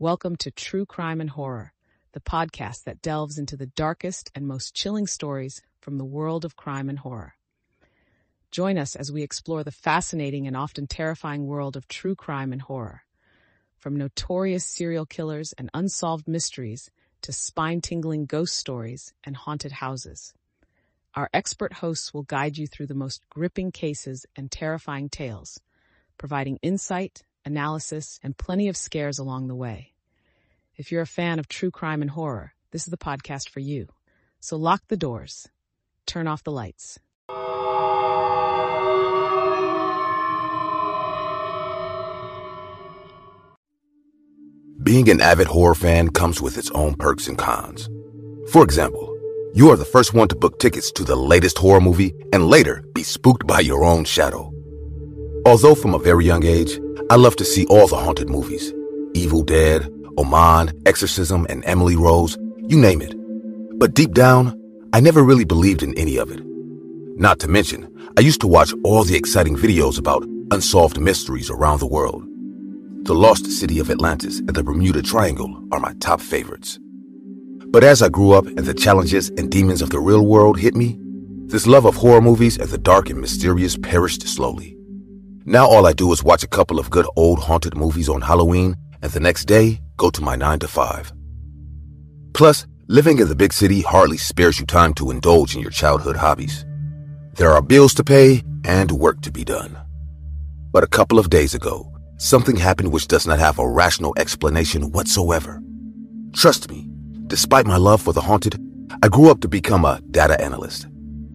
Welcome 0.00 0.36
to 0.36 0.52
True 0.52 0.86
Crime 0.86 1.20
and 1.20 1.28
Horror, 1.28 1.72
the 2.12 2.20
podcast 2.20 2.84
that 2.84 3.02
delves 3.02 3.36
into 3.36 3.56
the 3.56 3.66
darkest 3.66 4.30
and 4.32 4.46
most 4.46 4.72
chilling 4.72 5.08
stories 5.08 5.60
from 5.80 5.98
the 5.98 6.04
world 6.04 6.44
of 6.44 6.54
crime 6.54 6.88
and 6.88 7.00
horror. 7.00 7.34
Join 8.52 8.78
us 8.78 8.94
as 8.94 9.10
we 9.10 9.24
explore 9.24 9.64
the 9.64 9.72
fascinating 9.72 10.46
and 10.46 10.56
often 10.56 10.86
terrifying 10.86 11.48
world 11.48 11.76
of 11.76 11.88
true 11.88 12.14
crime 12.14 12.52
and 12.52 12.62
horror. 12.62 13.02
From 13.76 13.96
notorious 13.96 14.64
serial 14.64 15.04
killers 15.04 15.52
and 15.58 15.68
unsolved 15.74 16.28
mysteries 16.28 16.92
to 17.22 17.32
spine 17.32 17.80
tingling 17.80 18.26
ghost 18.26 18.54
stories 18.54 19.12
and 19.24 19.36
haunted 19.36 19.72
houses. 19.72 20.32
Our 21.16 21.28
expert 21.34 21.72
hosts 21.72 22.14
will 22.14 22.22
guide 22.22 22.56
you 22.56 22.68
through 22.68 22.86
the 22.86 22.94
most 22.94 23.28
gripping 23.30 23.72
cases 23.72 24.26
and 24.36 24.48
terrifying 24.48 25.08
tales, 25.08 25.58
providing 26.18 26.60
insight, 26.62 27.24
analysis, 27.48 28.20
and 28.22 28.36
plenty 28.36 28.68
of 28.68 28.76
scares 28.76 29.18
along 29.18 29.48
the 29.48 29.54
way. 29.54 29.94
If 30.76 30.92
you're 30.92 31.02
a 31.02 31.16
fan 31.20 31.40
of 31.40 31.48
true 31.48 31.72
crime 31.72 32.02
and 32.02 32.10
horror, 32.10 32.54
this 32.70 32.82
is 32.82 32.90
the 32.92 32.96
podcast 32.96 33.48
for 33.48 33.60
you. 33.60 33.88
So 34.38 34.56
lock 34.56 34.82
the 34.86 34.96
doors, 34.96 35.48
turn 36.06 36.28
off 36.28 36.44
the 36.44 36.52
lights. 36.52 37.00
Being 44.80 45.10
an 45.10 45.20
avid 45.20 45.48
horror 45.48 45.74
fan 45.74 46.08
comes 46.10 46.40
with 46.40 46.56
its 46.56 46.70
own 46.70 46.94
perks 46.94 47.26
and 47.28 47.36
cons. 47.36 47.90
For 48.52 48.62
example, 48.62 49.14
you 49.52 49.70
are 49.70 49.76
the 49.76 49.84
first 49.84 50.14
one 50.14 50.28
to 50.28 50.36
book 50.36 50.58
tickets 50.60 50.92
to 50.92 51.04
the 51.04 51.16
latest 51.16 51.58
horror 51.58 51.80
movie 51.80 52.14
and 52.32 52.48
later 52.48 52.84
be 52.94 53.02
spooked 53.02 53.46
by 53.46 53.60
your 53.60 53.84
own 53.84 54.04
shadow. 54.04 54.52
Although 55.44 55.74
from 55.74 55.94
a 55.94 55.98
very 55.98 56.24
young 56.24 56.44
age, 56.44 56.78
I 57.10 57.16
love 57.16 57.36
to 57.36 57.44
see 57.44 57.64
all 57.66 57.86
the 57.86 57.96
haunted 57.96 58.28
movies 58.28 58.74
Evil 59.14 59.42
Dead, 59.42 59.88
Omen, 60.18 60.70
Exorcism, 60.84 61.46
and 61.48 61.64
Emily 61.64 61.96
Rose, 61.96 62.36
you 62.58 62.78
name 62.78 63.00
it. 63.00 63.14
But 63.78 63.94
deep 63.94 64.12
down, 64.12 64.54
I 64.92 65.00
never 65.00 65.22
really 65.22 65.46
believed 65.46 65.82
in 65.82 65.96
any 65.96 66.18
of 66.18 66.30
it. 66.30 66.42
Not 67.16 67.38
to 67.40 67.48
mention, 67.48 67.88
I 68.18 68.20
used 68.20 68.42
to 68.42 68.46
watch 68.46 68.74
all 68.84 69.04
the 69.04 69.16
exciting 69.16 69.56
videos 69.56 69.98
about 69.98 70.22
unsolved 70.50 71.00
mysteries 71.00 71.48
around 71.48 71.80
the 71.80 71.86
world. 71.86 72.24
The 73.04 73.14
Lost 73.14 73.46
City 73.46 73.78
of 73.78 73.90
Atlantis 73.90 74.40
and 74.40 74.50
the 74.50 74.62
Bermuda 74.62 75.00
Triangle 75.00 75.64
are 75.72 75.80
my 75.80 75.94
top 76.00 76.20
favorites. 76.20 76.78
But 77.68 77.84
as 77.84 78.02
I 78.02 78.10
grew 78.10 78.32
up 78.32 78.46
and 78.46 78.66
the 78.66 78.74
challenges 78.74 79.30
and 79.30 79.50
demons 79.50 79.80
of 79.80 79.88
the 79.88 79.98
real 79.98 80.26
world 80.26 80.58
hit 80.58 80.76
me, 80.76 80.98
this 81.46 81.66
love 81.66 81.86
of 81.86 81.96
horror 81.96 82.20
movies 82.20 82.58
and 82.58 82.68
the 82.68 82.76
dark 82.76 83.08
and 83.08 83.18
mysterious 83.18 83.78
perished 83.78 84.28
slowly. 84.28 84.77
Now 85.48 85.66
all 85.66 85.86
I 85.86 85.92
do 85.92 86.12
is 86.12 86.22
watch 86.22 86.44
a 86.44 86.48
couple 86.48 86.78
of 86.78 86.90
good 86.90 87.06
old 87.16 87.38
haunted 87.38 87.76
movies 87.76 88.08
on 88.08 88.20
Halloween 88.20 88.76
and 89.02 89.10
the 89.10 89.20
next 89.20 89.46
day 89.46 89.80
go 89.96 90.10
to 90.10 90.20
my 90.22 90.36
9 90.36 90.58
to 90.60 90.68
5. 90.68 91.12
Plus, 92.34 92.66
living 92.86 93.18
in 93.18 93.28
the 93.28 93.34
big 93.34 93.52
city 93.52 93.80
hardly 93.80 94.18
spares 94.18 94.60
you 94.60 94.66
time 94.66 94.94
to 94.94 95.10
indulge 95.10 95.56
in 95.56 95.62
your 95.62 95.70
childhood 95.70 96.16
hobbies. 96.16 96.64
There 97.34 97.52
are 97.52 97.62
bills 97.62 97.94
to 97.94 98.04
pay 98.04 98.42
and 98.64 98.92
work 98.92 99.22
to 99.22 99.32
be 99.32 99.42
done. 99.42 99.76
But 100.70 100.84
a 100.84 100.88
couple 100.98 101.18
of 101.18 101.30
days 101.30 101.54
ago, 101.54 101.92
something 102.18 102.56
happened 102.56 102.92
which 102.92 103.08
does 103.08 103.26
not 103.26 103.38
have 103.38 103.58
a 103.58 103.68
rational 103.68 104.14
explanation 104.18 104.92
whatsoever. 104.92 105.62
Trust 106.34 106.70
me, 106.70 106.88
Despite 107.28 107.66
my 107.66 107.76
love 107.76 108.00
for 108.00 108.14
the 108.14 108.22
haunted, 108.22 108.58
I 109.02 109.08
grew 109.08 109.30
up 109.30 109.42
to 109.42 109.48
become 109.48 109.84
a 109.84 110.00
data 110.10 110.40
analyst. 110.40 110.86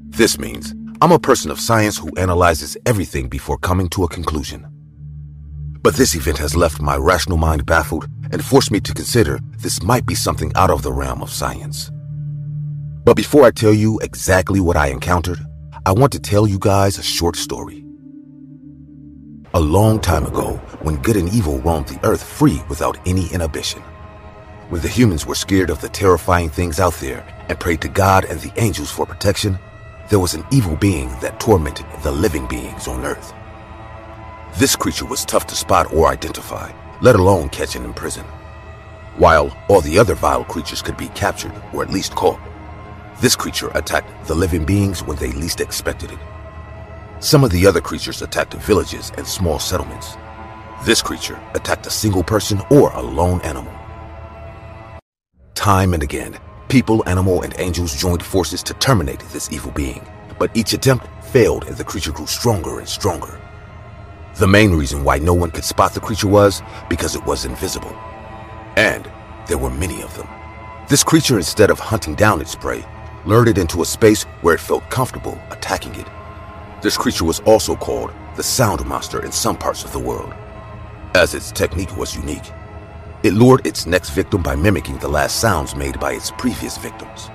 This 0.10 0.40
means 0.40 0.74
I'm 1.04 1.12
a 1.12 1.20
person 1.20 1.52
of 1.52 1.60
science 1.60 1.98
who 1.98 2.16
analyzes 2.16 2.78
everything 2.86 3.28
before 3.28 3.58
coming 3.58 3.90
to 3.90 4.06
a 4.06 4.08
conclusion. 4.08 4.66
But 5.82 5.96
this 5.96 6.16
event 6.16 6.38
has 6.38 6.56
left 6.56 6.82
my 6.82 6.96
rational 6.96 7.38
mind 7.38 7.66
baffled 7.66 8.08
and 8.32 8.42
forced 8.42 8.72
me 8.72 8.80
to 8.80 8.94
consider 8.94 9.38
this 9.58 9.84
might 9.84 10.06
be 10.06 10.16
something 10.16 10.54
out 10.56 10.70
of 10.70 10.82
the 10.82 10.94
realm 10.94 11.22
of 11.22 11.30
science. 11.30 11.92
But 13.04 13.18
before 13.18 13.44
I 13.44 13.52
tell 13.52 13.74
you 13.74 14.00
exactly 14.00 14.62
what 14.62 14.78
I 14.78 14.88
encountered, 14.88 15.46
I 15.86 15.92
want 15.92 16.14
to 16.14 16.22
tell 16.22 16.48
you 16.48 16.58
guys 16.58 16.98
a 16.98 17.04
short 17.04 17.36
story. 17.36 17.84
A 19.56 19.60
long 19.60 20.00
time 20.00 20.26
ago, 20.26 20.56
when 20.84 21.02
good 21.02 21.18
and 21.18 21.28
evil 21.34 21.60
roamed 21.60 21.90
the 21.90 22.00
earth 22.06 22.24
free 22.24 22.64
without 22.70 22.98
any 23.06 23.28
inhibition, 23.34 23.82
when 24.70 24.80
the 24.80 24.88
humans 24.88 25.26
were 25.26 25.36
scared 25.36 25.70
of 25.70 25.82
the 25.82 25.90
terrifying 25.90 26.50
things 26.50 26.80
out 26.80 26.94
there 27.02 27.28
and 27.50 27.60
prayed 27.60 27.82
to 27.82 27.90
God 27.90 28.24
and 28.24 28.40
the 28.40 28.54
angels 28.56 28.90
for 28.90 29.06
protection, 29.06 29.60
there 30.10 30.20
was 30.20 30.34
an 30.34 30.46
evil 30.52 30.76
being 30.76 31.10
that 31.22 31.40
tormented 31.40 31.86
the 32.04 32.12
living 32.12 32.48
beings 32.48 32.88
on 32.88 33.06
Earth. 33.06 33.34
This 34.58 34.76
creature 34.76 35.06
was 35.06 35.26
tough 35.26 35.48
to 35.48 35.56
spot 35.56 35.94
or 35.94 36.08
identify, 36.08 36.72
let 37.02 37.16
alone 37.16 37.50
catch 37.50 37.76
and 37.76 37.86
imprison. 37.86 38.26
While 39.18 39.56
all 39.70 39.82
the 39.82 39.98
other 39.98 40.16
vile 40.16 40.44
creatures 40.44 40.82
could 40.82 40.98
be 40.98 41.08
captured 41.10 41.54
or 41.74 41.84
at 41.84 41.90
least 41.90 42.16
caught, 42.16 42.40
this 43.22 43.36
creature 43.36 43.72
attacked 43.76 44.28
the 44.28 44.36
living 44.36 44.66
beings 44.66 45.04
when 45.04 45.18
they 45.18 45.32
least 45.32 45.62
expected 45.62 46.12
it. 46.12 46.20
Some 47.20 47.44
of 47.44 47.52
the 47.52 47.66
other 47.66 47.80
creatures 47.80 48.22
attacked 48.22 48.54
villages 48.56 49.12
and 49.18 49.26
small 49.26 49.60
settlements. 49.60 50.18
This 50.84 51.02
creature 51.02 51.40
attacked 51.54 51.88
a 51.88 51.92
single 51.92 52.24
person 52.24 52.62
or 52.70 52.92
a 52.92 53.02
lone 53.02 53.40
animal. 53.42 53.74
Time 55.56 55.94
and 55.94 56.04
again, 56.04 56.38
people, 56.70 57.08
animal, 57.08 57.42
and 57.42 57.54
angels 57.58 57.96
joined 57.96 58.24
forces 58.24 58.64
to 58.64 58.74
terminate 58.76 59.20
this 59.32 59.52
evil 59.52 59.72
being, 59.72 60.06
but 60.40 60.56
each 60.56 60.74
attempt 60.74 61.08
failed 61.24 61.66
and 61.66 61.78
the 61.78 61.84
creature 61.84 62.12
grew 62.12 62.28
stronger 62.28 62.80
and 62.80 62.88
stronger. 62.88 63.40
The 64.36 64.48
main 64.48 64.72
reason 64.72 65.04
why 65.04 65.20
no 65.20 65.34
one 65.34 65.52
could 65.52 65.64
spot 65.64 65.94
the 65.94 66.00
creature 66.00 66.28
was 66.28 66.62
because 66.90 67.16
it 67.16 67.24
was 67.26 67.46
invisible. 67.46 67.96
And 68.76 69.10
there 69.48 69.58
were 69.58 69.70
many 69.70 70.02
of 70.02 70.16
them. 70.18 70.28
This 70.90 71.04
creature, 71.04 71.38
instead 71.38 71.70
of 71.70 71.80
hunting 71.80 72.16
down 72.16 72.42
its 72.42 72.56
prey, 72.56 72.84
lured 73.26 73.48
it 73.48 73.58
into 73.58 73.82
a 73.82 73.86
space 73.86 74.24
where 74.42 74.56
it 74.56 74.60
felt 74.60 74.90
comfortable 74.90 75.40
attacking 75.52 75.96
it. 75.96 76.08
This 76.82 76.98
creature 76.98 77.26
was 77.26 77.40
also 77.42 77.76
called 77.76 78.12
the 78.36 78.44
Sound 78.44 78.86
Monster 78.86 79.24
in 79.24 79.32
some 79.32 79.56
parts 79.56 79.84
of 79.84 79.92
the 79.94 80.00
world, 80.00 80.34
as 81.14 81.34
its 81.34 81.52
technique 81.52 81.96
was 81.96 82.16
unique. 82.16 82.52
It 83.24 83.34
lured 83.34 83.66
its 83.66 83.86
next 83.86 84.10
victim 84.10 84.44
by 84.44 84.58
mimicking 84.58 84.98
the 84.98 85.08
last 85.08 85.40
sounds 85.40 85.78
made 85.78 85.98
by 85.98 86.12
its 86.12 86.32
previous 86.32 86.78
victims. 86.78 87.30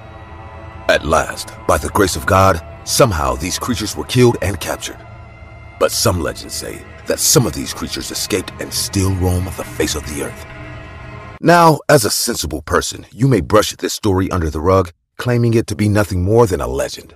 At 0.87 1.07
last, 1.07 1.55
by 1.67 1.79
the 1.79 1.89
grace 1.89 2.15
of 2.15 2.27
God, 2.27 2.63
somehow 2.85 3.37
these 3.37 3.59
creatures 3.59 3.97
were 3.97 4.05
killed 4.05 4.37
and 4.43 4.61
captured. 4.61 4.99
But 5.81 5.91
some 5.91 6.21
legends 6.21 6.53
say 6.53 6.83
that 7.07 7.19
some 7.19 7.47
of 7.47 7.55
these 7.55 7.73
creatures 7.73 8.11
escaped 8.11 8.53
and 8.61 8.71
still 8.71 9.15
roam 9.15 9.47
the 9.47 9.65
face 9.65 9.95
of 9.95 10.05
the 10.05 10.25
earth. 10.25 10.47
Now, 11.41 11.81
as 11.89 12.05
a 12.05 12.11
sensible 12.11 12.61
person, 12.61 13.07
you 13.11 13.27
may 13.27 13.41
brush 13.41 13.75
this 13.77 13.95
story 13.95 14.31
under 14.31 14.51
the 14.51 14.61
rug, 14.61 14.93
claiming 15.17 15.55
it 15.55 15.67
to 15.69 15.75
be 15.75 15.89
nothing 15.89 16.23
more 16.23 16.47
than 16.47 16.61
a 16.61 16.67
legend. 16.67 17.15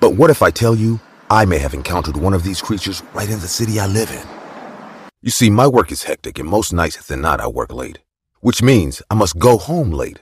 But 0.00 0.16
what 0.16 0.30
if 0.30 0.42
I 0.42 0.50
tell 0.50 0.74
you 0.74 0.98
I 1.30 1.44
may 1.44 1.58
have 1.58 1.74
encountered 1.74 2.16
one 2.16 2.34
of 2.34 2.42
these 2.42 2.60
creatures 2.60 3.04
right 3.14 3.30
in 3.30 3.38
the 3.38 3.46
city 3.46 3.78
I 3.78 3.86
live 3.86 4.10
in? 4.10 4.41
You 5.24 5.30
see, 5.30 5.50
my 5.50 5.68
work 5.68 5.92
is 5.92 6.02
hectic 6.02 6.40
and 6.40 6.48
most 6.48 6.72
nights 6.72 7.06
than 7.06 7.20
not 7.20 7.40
I 7.40 7.46
work 7.46 7.72
late, 7.72 8.00
which 8.40 8.60
means 8.60 9.00
I 9.08 9.14
must 9.14 9.38
go 9.38 9.56
home 9.56 9.92
late. 9.92 10.20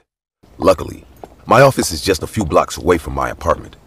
Luckily, 0.59 1.05
my 1.47 1.61
office 1.61 1.91
is 1.91 2.03
just 2.03 2.21
a 2.21 2.27
few 2.27 2.45
blocks 2.45 2.77
away 2.77 2.99
from 2.99 3.15
my 3.15 3.31
apartment. 3.31 3.77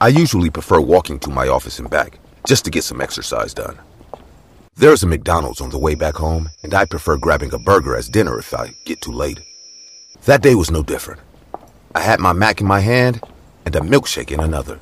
I 0.00 0.08
usually 0.08 0.50
prefer 0.50 0.80
walking 0.80 1.20
to 1.20 1.30
my 1.30 1.46
office 1.46 1.78
and 1.78 1.88
back, 1.88 2.18
just 2.48 2.64
to 2.64 2.70
get 2.72 2.82
some 2.82 3.00
exercise 3.00 3.54
done. 3.54 3.78
There's 4.74 5.04
a 5.04 5.06
McDonald's 5.06 5.60
on 5.60 5.70
the 5.70 5.78
way 5.78 5.94
back 5.94 6.16
home, 6.16 6.50
and 6.64 6.74
I 6.74 6.84
prefer 6.84 7.16
grabbing 7.16 7.54
a 7.54 7.58
burger 7.60 7.94
as 7.94 8.08
dinner 8.08 8.36
if 8.36 8.52
I 8.52 8.74
get 8.84 9.00
too 9.00 9.12
late. 9.12 9.38
That 10.24 10.42
day 10.42 10.56
was 10.56 10.72
no 10.72 10.82
different. 10.82 11.20
I 11.94 12.00
had 12.00 12.18
my 12.18 12.32
Mac 12.32 12.60
in 12.60 12.66
my 12.66 12.80
hand 12.80 13.20
and 13.66 13.76
a 13.76 13.80
milkshake 13.80 14.32
in 14.32 14.40
another. 14.40 14.80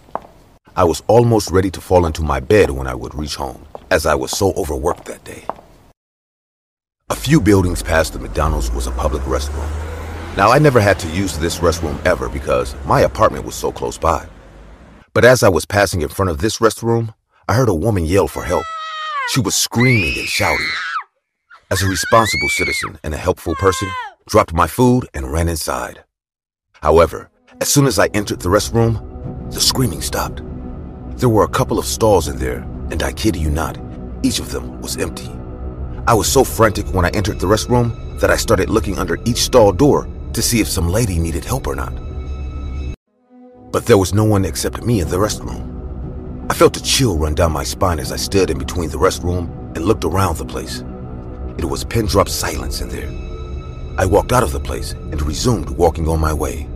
I 0.74 0.84
was 0.84 1.02
almost 1.08 1.50
ready 1.50 1.70
to 1.72 1.80
fall 1.82 2.06
into 2.06 2.22
my 2.22 2.40
bed 2.40 2.70
when 2.70 2.86
I 2.86 2.94
would 2.94 3.14
reach 3.14 3.34
home, 3.34 3.66
as 3.90 4.06
I 4.06 4.14
was 4.14 4.30
so 4.30 4.52
overworked 4.52 5.04
that 5.06 5.24
day. 5.24 5.44
A 7.10 7.16
few 7.16 7.40
buildings 7.40 7.82
past 7.82 8.12
the 8.12 8.18
McDonald's 8.18 8.70
was 8.70 8.86
a 8.86 8.92
public 8.92 9.22
restroom. 9.22 9.68
Now, 10.36 10.50
I 10.50 10.58
never 10.58 10.78
had 10.80 10.98
to 11.00 11.08
use 11.08 11.38
this 11.38 11.58
restroom 11.58 11.98
ever 12.04 12.28
because 12.28 12.74
my 12.84 13.00
apartment 13.00 13.44
was 13.44 13.54
so 13.54 13.72
close 13.72 13.96
by. 13.98 14.28
But 15.14 15.24
as 15.24 15.42
I 15.42 15.48
was 15.48 15.64
passing 15.64 16.02
in 16.02 16.10
front 16.10 16.30
of 16.30 16.38
this 16.38 16.58
restroom, 16.58 17.14
I 17.48 17.54
heard 17.54 17.68
a 17.68 17.74
woman 17.74 18.04
yell 18.04 18.28
for 18.28 18.44
help. 18.44 18.64
She 19.30 19.40
was 19.40 19.56
screaming 19.56 20.18
and 20.18 20.28
shouting. 20.28 20.68
As 21.70 21.82
a 21.82 21.88
responsible 21.88 22.48
citizen 22.50 22.98
and 23.02 23.14
a 23.14 23.18
helpful 23.18 23.54
person, 23.54 23.88
dropped 24.28 24.52
my 24.52 24.66
food 24.66 25.08
and 25.14 25.32
ran 25.32 25.48
inside. 25.48 26.04
However, 26.82 27.30
as 27.60 27.68
soon 27.68 27.86
as 27.86 27.98
I 27.98 28.06
entered 28.08 28.40
the 28.40 28.50
restroom, 28.50 29.52
the 29.52 29.60
screaming 29.60 30.02
stopped. 30.02 30.42
There 31.18 31.28
were 31.28 31.44
a 31.44 31.48
couple 31.48 31.78
of 31.78 31.84
stalls 31.84 32.28
in 32.28 32.38
there, 32.38 32.64
and 32.90 33.02
I 33.02 33.12
kid 33.12 33.36
you 33.36 33.50
not, 33.50 33.78
each 34.22 34.38
of 34.38 34.50
them 34.50 34.80
was 34.80 34.96
empty. 34.96 35.30
I 36.06 36.14
was 36.14 36.30
so 36.30 36.44
frantic 36.44 36.86
when 36.94 37.04
I 37.04 37.10
entered 37.10 37.40
the 37.40 37.46
restroom 37.46 38.18
that 38.20 38.30
I 38.30 38.36
started 38.36 38.70
looking 38.70 38.98
under 38.98 39.18
each 39.24 39.38
stall 39.38 39.72
door 39.72 40.08
to 40.32 40.42
see 40.42 40.60
if 40.60 40.68
some 40.68 40.88
lady 40.88 41.18
needed 41.18 41.44
help 41.44 41.66
or 41.66 41.74
not. 41.74 41.92
But 43.70 43.86
there 43.86 43.98
was 43.98 44.14
no 44.14 44.24
one 44.24 44.44
except 44.44 44.82
me 44.82 45.00
in 45.00 45.08
the 45.08 45.16
restroom. 45.16 45.64
I 46.50 46.54
felt 46.54 46.76
a 46.76 46.82
chill 46.82 47.16
run 47.16 47.34
down 47.34 47.52
my 47.52 47.64
spine 47.64 47.98
as 47.98 48.12
I 48.12 48.16
stood 48.16 48.50
in 48.50 48.58
between 48.58 48.90
the 48.90 48.98
restroom 48.98 49.48
and 49.76 49.84
looked 49.84 50.04
around 50.04 50.38
the 50.38 50.46
place. 50.46 50.82
It 51.58 51.64
was 51.64 51.84
pin 51.84 52.06
drop 52.06 52.28
silence 52.28 52.80
in 52.80 52.88
there, 52.88 53.10
I 53.98 54.06
walked 54.06 54.32
out 54.32 54.44
of 54.44 54.52
the 54.52 54.60
place 54.60 54.92
and 54.92 55.20
resumed 55.20 55.70
walking 55.70 56.06
on 56.06 56.20
my 56.20 56.32
way. 56.32 56.68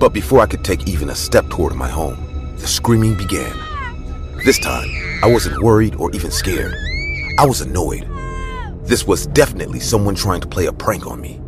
But 0.00 0.12
before 0.12 0.40
I 0.40 0.46
could 0.46 0.64
take 0.64 0.88
even 0.88 1.10
a 1.10 1.14
step 1.14 1.48
toward 1.48 1.76
my 1.76 1.88
home, 1.88 2.18
the 2.56 2.66
screaming 2.66 3.14
began. 3.14 3.56
This 4.46 4.60
time, 4.60 4.88
I 5.24 5.26
wasn't 5.26 5.60
worried 5.60 5.96
or 5.96 6.14
even 6.14 6.30
scared. 6.30 6.72
I 7.36 7.44
was 7.44 7.62
annoyed. 7.62 8.08
This 8.84 9.04
was 9.04 9.26
definitely 9.26 9.80
someone 9.80 10.14
trying 10.14 10.40
to 10.40 10.46
play 10.46 10.66
a 10.66 10.72
prank 10.72 11.04
on 11.04 11.20
me. 11.20 11.40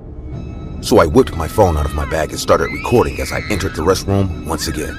So 0.80 0.98
I 0.98 1.06
whipped 1.06 1.36
my 1.36 1.46
phone 1.46 1.76
out 1.76 1.86
of 1.86 1.94
my 1.94 2.10
bag 2.10 2.30
and 2.30 2.40
started 2.40 2.72
recording 2.72 3.20
as 3.20 3.30
I 3.30 3.40
entered 3.50 3.76
the 3.76 3.82
restroom 3.82 4.44
once 4.48 4.66
again. 4.66 4.98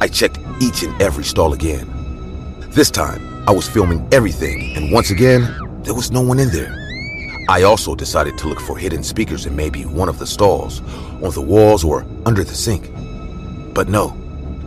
I 0.00 0.06
checked 0.06 0.38
each 0.62 0.84
and 0.84 1.02
every 1.02 1.24
stall 1.24 1.52
again. 1.52 1.90
This 2.68 2.92
time, 2.92 3.42
I 3.48 3.50
was 3.50 3.68
filming 3.68 4.06
everything, 4.12 4.76
and 4.76 4.92
once 4.92 5.10
again, 5.10 5.42
there 5.82 5.94
was 5.94 6.12
no 6.12 6.20
one 6.20 6.38
in 6.38 6.50
there. 6.50 6.72
I 7.48 7.64
also 7.64 7.96
decided 7.96 8.38
to 8.38 8.46
look 8.46 8.60
for 8.60 8.78
hidden 8.78 9.02
speakers 9.02 9.46
in 9.46 9.56
maybe 9.56 9.84
one 9.84 10.08
of 10.08 10.20
the 10.20 10.28
stalls, 10.28 10.80
on 11.24 11.32
the 11.32 11.42
walls, 11.42 11.82
or 11.82 12.06
under 12.24 12.44
the 12.44 12.54
sink. 12.54 12.88
But 13.74 13.88
no, 13.88 14.16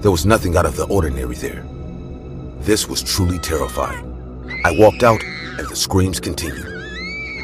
there 0.02 0.12
was 0.12 0.26
nothing 0.26 0.58
out 0.58 0.66
of 0.66 0.76
the 0.76 0.88
ordinary 0.88 1.36
there. 1.36 1.66
This 2.64 2.88
was 2.88 3.04
truly 3.04 3.40
terrifying. 3.40 4.10
I 4.64 4.72
walked 4.72 5.04
out, 5.04 5.22
and 5.22 5.68
the 5.68 5.76
screams 5.76 6.22
continued. 6.22 6.66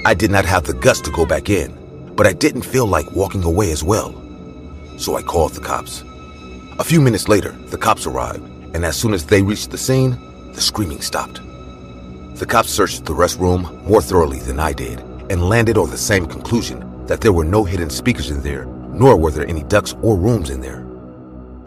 I 0.06 0.14
did 0.14 0.32
not 0.32 0.46
have 0.46 0.64
the 0.64 0.74
guts 0.74 1.02
to 1.02 1.12
go 1.12 1.26
back 1.26 1.50
in, 1.50 1.76
but 2.16 2.26
I 2.26 2.32
didn't 2.32 2.62
feel 2.62 2.88
like 2.88 3.12
walking 3.12 3.44
away 3.44 3.72
as 3.72 3.84
well. 3.84 4.16
So 4.98 5.18
I 5.18 5.22
called 5.22 5.56
the 5.56 5.60
cops. 5.60 6.06
A 6.80 6.86
few 6.86 7.02
minutes 7.02 7.28
later, 7.28 7.52
the 7.68 7.78
cops 7.78 8.06
arrived, 8.06 8.46
and 8.74 8.86
as 8.86 8.96
soon 8.96 9.14
as 9.14 9.26
they 9.26 9.42
reached 9.42 9.72
the 9.72 9.78
scene, 9.78 10.18
the 10.54 10.62
screaming 10.62 11.02
stopped. 11.02 11.42
The 12.36 12.46
cops 12.46 12.70
searched 12.70 13.04
the 13.04 13.14
restroom 13.14 13.84
more 13.84 14.02
thoroughly 14.02 14.40
than 14.40 14.58
I 14.58 14.72
did 14.72 15.02
and 15.30 15.50
landed 15.50 15.78
on 15.78 15.90
the 15.90 15.98
same 15.98 16.28
conclusion 16.28 17.06
that 17.08 17.20
there 17.20 17.34
were 17.34 17.44
no 17.44 17.66
hidden 17.66 17.90
speakers 17.90 18.32
in 18.32 18.42
there, 18.42 18.68
nor 18.94 19.18
were 19.18 19.32
there 19.32 19.46
any 19.46 19.64
ducts 19.64 19.96
or 20.02 20.16
rooms 20.16 20.50
in 20.50 20.62
there. 20.62 20.80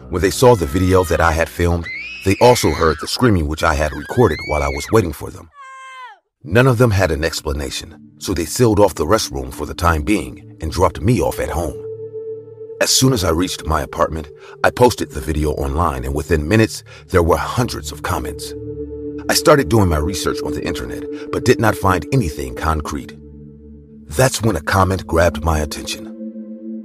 When 0.09 0.23
they 0.23 0.31
saw 0.31 0.55
the 0.55 0.65
video 0.65 1.03
that 1.03 1.21
I 1.21 1.31
had 1.31 1.47
filmed, 1.47 1.87
they 2.23 2.35
also 2.39 2.71
heard 2.71 2.97
the 2.99 3.07
screaming 3.07 3.47
which 3.47 3.63
I 3.63 3.73
had 3.73 3.91
recorded 3.93 4.39
while 4.47 4.63
I 4.63 4.69
was 4.69 4.87
waiting 4.91 5.13
for 5.13 5.29
them. 5.29 5.49
None 6.43 6.67
of 6.67 6.77
them 6.77 6.91
had 6.91 7.11
an 7.11 7.23
explanation, 7.23 8.11
so 8.17 8.33
they 8.33 8.45
sealed 8.45 8.79
off 8.79 8.95
the 8.95 9.05
restroom 9.05 9.53
for 9.53 9.65
the 9.65 9.73
time 9.73 10.03
being 10.03 10.57
and 10.61 10.71
dropped 10.71 11.01
me 11.01 11.19
off 11.21 11.39
at 11.39 11.49
home. 11.49 11.79
As 12.81 12.89
soon 12.89 13.13
as 13.13 13.23
I 13.23 13.29
reached 13.29 13.65
my 13.65 13.81
apartment, 13.81 14.29
I 14.63 14.71
posted 14.71 15.11
the 15.11 15.21
video 15.21 15.51
online, 15.51 16.03
and 16.05 16.15
within 16.15 16.47
minutes, 16.47 16.83
there 17.07 17.23
were 17.23 17.37
hundreds 17.37 17.91
of 17.91 18.03
comments. 18.03 18.53
I 19.29 19.33
started 19.33 19.69
doing 19.69 19.87
my 19.89 19.97
research 19.97 20.37
on 20.45 20.53
the 20.53 20.65
internet, 20.65 21.03
but 21.31 21.45
did 21.45 21.59
not 21.59 21.75
find 21.75 22.05
anything 22.11 22.55
concrete. 22.55 23.15
That's 24.07 24.41
when 24.41 24.55
a 24.55 24.61
comment 24.61 25.07
grabbed 25.07 25.43
my 25.43 25.59
attention. 25.59 26.07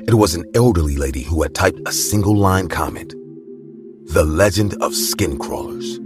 It 0.06 0.14
was 0.14 0.34
an 0.34 0.44
elderly 0.55 0.96
lady 0.96 1.23
who 1.23 1.43
had 1.43 1.55
typed 1.55 1.81
a 1.87 1.93
single 1.93 2.37
line 2.37 2.69
comment 2.69 3.14
The 4.10 4.25
Legend 4.25 4.75
of 4.81 4.94
Skin 4.94 5.38
Crawlers. 5.38 5.99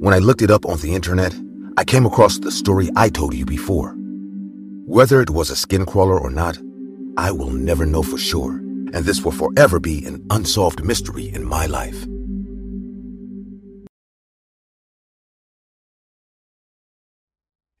When 0.00 0.12
I 0.12 0.18
looked 0.18 0.42
it 0.42 0.50
up 0.50 0.66
on 0.66 0.78
the 0.78 0.96
internet, 0.96 1.32
I 1.76 1.84
came 1.84 2.04
across 2.04 2.40
the 2.40 2.50
story 2.50 2.90
I 2.96 3.08
told 3.08 3.34
you 3.34 3.44
before. 3.44 3.94
Whether 4.84 5.22
it 5.22 5.30
was 5.30 5.48
a 5.48 5.54
skin 5.54 5.86
crawler 5.86 6.18
or 6.18 6.28
not, 6.28 6.58
I 7.16 7.30
will 7.30 7.50
never 7.50 7.86
know 7.86 8.02
for 8.02 8.18
sure, 8.18 8.58
and 8.92 9.04
this 9.04 9.22
will 9.22 9.30
forever 9.30 9.78
be 9.78 10.04
an 10.06 10.26
unsolved 10.30 10.84
mystery 10.84 11.28
in 11.32 11.44
my 11.44 11.66
life. 11.66 12.02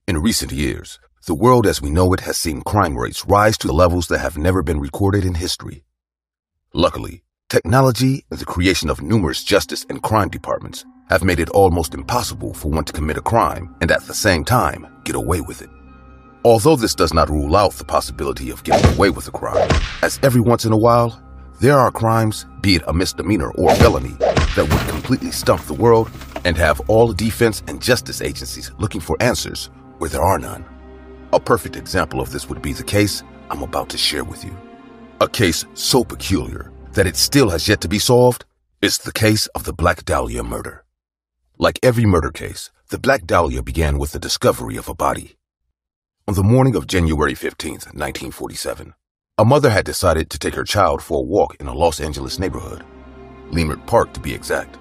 In 0.06 0.18
recent 0.22 0.52
years, 0.52 1.00
the 1.26 1.34
world 1.34 1.66
as 1.66 1.82
we 1.82 1.90
know 1.90 2.12
it 2.12 2.20
has 2.20 2.38
seen 2.38 2.62
crime 2.62 2.96
rates 2.96 3.26
rise 3.26 3.58
to 3.58 3.72
levels 3.72 4.06
that 4.06 4.20
have 4.20 4.38
never 4.38 4.62
been 4.62 4.78
recorded 4.78 5.24
in 5.24 5.34
history. 5.34 5.82
Luckily, 6.72 7.24
technology 7.48 8.24
and 8.30 8.38
the 8.38 8.44
creation 8.44 8.90
of 8.90 9.00
numerous 9.00 9.42
justice 9.42 9.86
and 9.88 10.02
crime 10.02 10.28
departments 10.28 10.84
have 11.08 11.24
made 11.24 11.40
it 11.40 11.48
almost 11.50 11.94
impossible 11.94 12.52
for 12.52 12.70
one 12.70 12.84
to 12.84 12.92
commit 12.92 13.16
a 13.16 13.22
crime 13.22 13.74
and 13.80 13.90
at 13.90 14.02
the 14.02 14.12
same 14.12 14.44
time 14.44 14.86
get 15.04 15.16
away 15.16 15.40
with 15.40 15.62
it. 15.62 15.70
Although 16.44 16.76
this 16.76 16.94
does 16.94 17.14
not 17.14 17.30
rule 17.30 17.56
out 17.56 17.72
the 17.72 17.84
possibility 17.84 18.50
of 18.50 18.62
getting 18.64 18.94
away 18.94 19.08
with 19.08 19.28
a 19.28 19.30
crime, 19.30 19.68
as 20.02 20.20
every 20.22 20.42
once 20.42 20.66
in 20.66 20.72
a 20.72 20.76
while, 20.76 21.22
there 21.60 21.78
are 21.78 21.90
crimes, 21.90 22.44
be 22.60 22.76
it 22.76 22.82
a 22.86 22.92
misdemeanor 22.92 23.50
or 23.52 23.72
a 23.72 23.76
felony, 23.76 24.14
that 24.54 24.68
would 24.70 24.88
completely 24.88 25.30
stump 25.30 25.62
the 25.62 25.74
world 25.74 26.10
and 26.44 26.56
have 26.56 26.80
all 26.88 27.14
defense 27.14 27.62
and 27.66 27.80
justice 27.80 28.20
agencies 28.20 28.70
looking 28.78 29.00
for 29.00 29.16
answers 29.20 29.70
where 29.96 30.10
there 30.10 30.22
are 30.22 30.38
none. 30.38 30.66
A 31.32 31.40
perfect 31.40 31.76
example 31.76 32.20
of 32.20 32.30
this 32.30 32.48
would 32.48 32.60
be 32.60 32.74
the 32.74 32.84
case 32.84 33.22
I'm 33.50 33.62
about 33.62 33.88
to 33.90 33.98
share 33.98 34.24
with 34.24 34.44
you. 34.44 34.54
A 35.22 35.28
case 35.28 35.64
so 35.74 36.04
peculiar 36.04 36.70
that 36.92 37.06
it 37.06 37.16
still 37.16 37.50
has 37.50 37.68
yet 37.68 37.80
to 37.82 37.88
be 37.88 37.98
solved 37.98 38.44
is 38.80 38.98
the 38.98 39.12
case 39.12 39.46
of 39.48 39.64
the 39.64 39.72
Black 39.72 40.04
Dahlia 40.04 40.42
murder. 40.42 40.84
Like 41.58 41.78
every 41.82 42.06
murder 42.06 42.30
case, 42.30 42.70
the 42.90 42.98
Black 42.98 43.24
Dahlia 43.26 43.62
began 43.62 43.98
with 43.98 44.12
the 44.12 44.18
discovery 44.18 44.76
of 44.76 44.88
a 44.88 44.94
body. 44.94 45.36
On 46.26 46.34
the 46.34 46.42
morning 46.42 46.76
of 46.76 46.86
January 46.86 47.34
15th, 47.34 47.86
1947, 47.94 48.94
a 49.38 49.44
mother 49.44 49.70
had 49.70 49.84
decided 49.84 50.30
to 50.30 50.38
take 50.38 50.54
her 50.54 50.64
child 50.64 51.02
for 51.02 51.18
a 51.18 51.26
walk 51.26 51.56
in 51.60 51.68
a 51.68 51.74
Los 51.74 52.00
Angeles 52.00 52.38
neighborhood, 52.38 52.84
Leimert 53.50 53.86
Park 53.86 54.12
to 54.12 54.20
be 54.20 54.34
exact. 54.34 54.78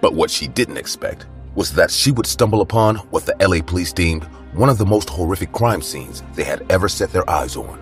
But 0.00 0.14
what 0.14 0.30
she 0.30 0.48
didn't 0.48 0.76
expect 0.76 1.26
was 1.54 1.72
that 1.74 1.90
she 1.90 2.12
would 2.12 2.26
stumble 2.26 2.60
upon 2.60 2.96
what 3.10 3.26
the 3.26 3.36
LA 3.40 3.60
police 3.60 3.92
deemed 3.92 4.24
one 4.54 4.68
of 4.68 4.78
the 4.78 4.86
most 4.86 5.10
horrific 5.10 5.52
crime 5.52 5.82
scenes 5.82 6.22
they 6.34 6.44
had 6.44 6.64
ever 6.70 6.88
set 6.88 7.12
their 7.12 7.28
eyes 7.28 7.56
on. 7.56 7.78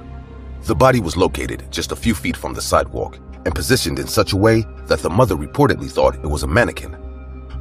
The 0.62 0.74
body 0.74 1.00
was 1.00 1.16
located 1.16 1.70
just 1.70 1.92
a 1.92 1.96
few 1.96 2.14
feet 2.14 2.36
from 2.36 2.54
the 2.54 2.62
sidewalk 2.62 3.18
and 3.46 3.54
positioned 3.54 4.00
in 4.00 4.08
such 4.08 4.32
a 4.32 4.36
way 4.36 4.66
that 4.86 4.98
the 4.98 5.08
mother 5.08 5.36
reportedly 5.36 5.88
thought 5.88 6.16
it 6.16 6.26
was 6.26 6.42
a 6.42 6.48
mannequin. 6.48 6.96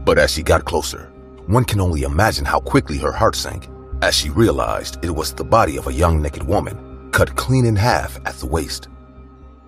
But 0.03 0.17
as 0.17 0.31
she 0.31 0.41
got 0.41 0.65
closer, 0.65 1.13
one 1.45 1.63
can 1.63 1.79
only 1.79 2.01
imagine 2.01 2.43
how 2.43 2.59
quickly 2.59 2.97
her 2.97 3.11
heart 3.11 3.35
sank 3.35 3.69
as 4.01 4.15
she 4.15 4.31
realized 4.31 4.97
it 5.05 5.11
was 5.11 5.31
the 5.31 5.43
body 5.43 5.77
of 5.77 5.87
a 5.87 5.93
young 5.93 6.21
naked 6.21 6.43
woman, 6.43 7.09
cut 7.11 7.35
clean 7.35 7.67
in 7.67 7.75
half 7.75 8.17
at 8.25 8.33
the 8.35 8.47
waist. 8.47 8.89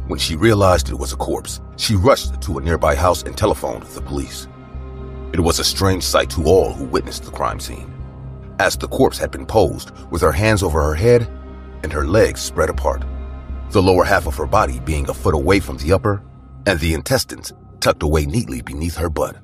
When 0.08 0.18
she 0.18 0.36
realized 0.36 0.90
it 0.90 0.98
was 0.98 1.14
a 1.14 1.18
corpse, 1.18 1.62
she 1.76 1.96
rushed 1.96 2.42
to 2.42 2.58
a 2.58 2.62
nearby 2.64 2.96
house 2.96 3.22
and 3.22 3.38
telephoned 3.38 3.84
the 3.84 4.02
police. 4.02 4.48
It 5.34 5.40
was 5.40 5.60
a 5.60 5.64
strange 5.64 6.04
sight 6.04 6.32
to 6.32 6.46
all 6.46 6.74
who 6.74 6.86
witnessed 6.86 7.26
the 7.26 7.32
crime 7.32 7.60
scene, 7.60 7.94
as 8.60 8.76
the 8.76 8.88
corpse 8.88 9.20
had 9.20 9.30
been 9.30 9.46
posed 9.46 9.92
with 10.10 10.24
her 10.24 10.32
hands 10.32 10.64
over 10.64 10.82
her 10.82 10.96
head 10.96 11.28
and 11.84 11.94
her 11.94 12.08
legs 12.08 12.42
spread 12.42 12.72
apart, 12.72 13.04
the 13.72 13.82
lower 13.82 14.04
half 14.04 14.28
of 14.28 14.36
her 14.36 14.46
body 14.46 14.80
being 14.80 15.10
a 15.10 15.14
foot 15.14 15.36
away 15.36 15.60
from 15.60 15.78
the 15.78 15.92
upper, 15.92 16.24
and 16.66 16.80
the 16.80 16.94
intestines 16.94 17.54
tucked 17.80 18.04
away 18.04 18.26
neatly 18.26 18.62
beneath 18.62 18.96
her 18.96 19.10
butt. 19.10 19.38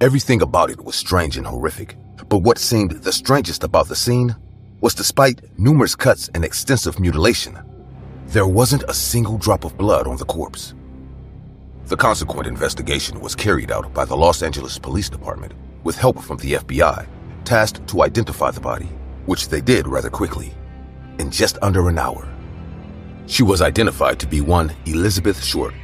Everything 0.00 0.42
about 0.42 0.70
it 0.70 0.84
was 0.84 0.94
strange 0.94 1.36
and 1.36 1.46
horrific, 1.46 1.96
but 2.28 2.38
what 2.38 2.58
seemed 2.58 2.90
the 2.90 3.12
strangest 3.12 3.64
about 3.64 3.88
the 3.88 3.96
scene 3.96 4.34
was 4.80 4.94
despite 4.94 5.40
numerous 5.58 5.96
cuts 5.96 6.28
and 6.34 6.44
extensive 6.44 7.00
mutilation, 7.00 7.58
there 8.26 8.46
wasn't 8.46 8.82
a 8.88 8.94
single 8.94 9.38
drop 9.38 9.64
of 9.64 9.78
blood 9.78 10.06
on 10.06 10.16
the 10.16 10.24
corpse. 10.24 10.74
The 11.86 11.96
consequent 11.96 12.46
investigation 12.46 13.20
was 13.20 13.34
carried 13.34 13.70
out 13.70 13.92
by 13.94 14.04
the 14.04 14.16
Los 14.16 14.42
Angeles 14.42 14.78
Police 14.78 15.08
Department 15.08 15.52
with 15.84 15.96
help 15.96 16.20
from 16.20 16.38
the 16.38 16.54
FBI, 16.54 17.06
tasked 17.44 17.86
to 17.88 18.02
identify 18.02 18.50
the 18.50 18.60
body, 18.60 18.88
which 19.26 19.48
they 19.48 19.60
did 19.60 19.86
rather 19.86 20.10
quickly, 20.10 20.52
in 21.18 21.30
just 21.30 21.58
under 21.62 21.88
an 21.88 21.98
hour. 21.98 22.33
She 23.26 23.42
was 23.42 23.62
identified 23.62 24.18
to 24.20 24.26
be 24.26 24.40
one 24.40 24.72
Elizabeth 24.86 25.42
Short, 25.42 25.74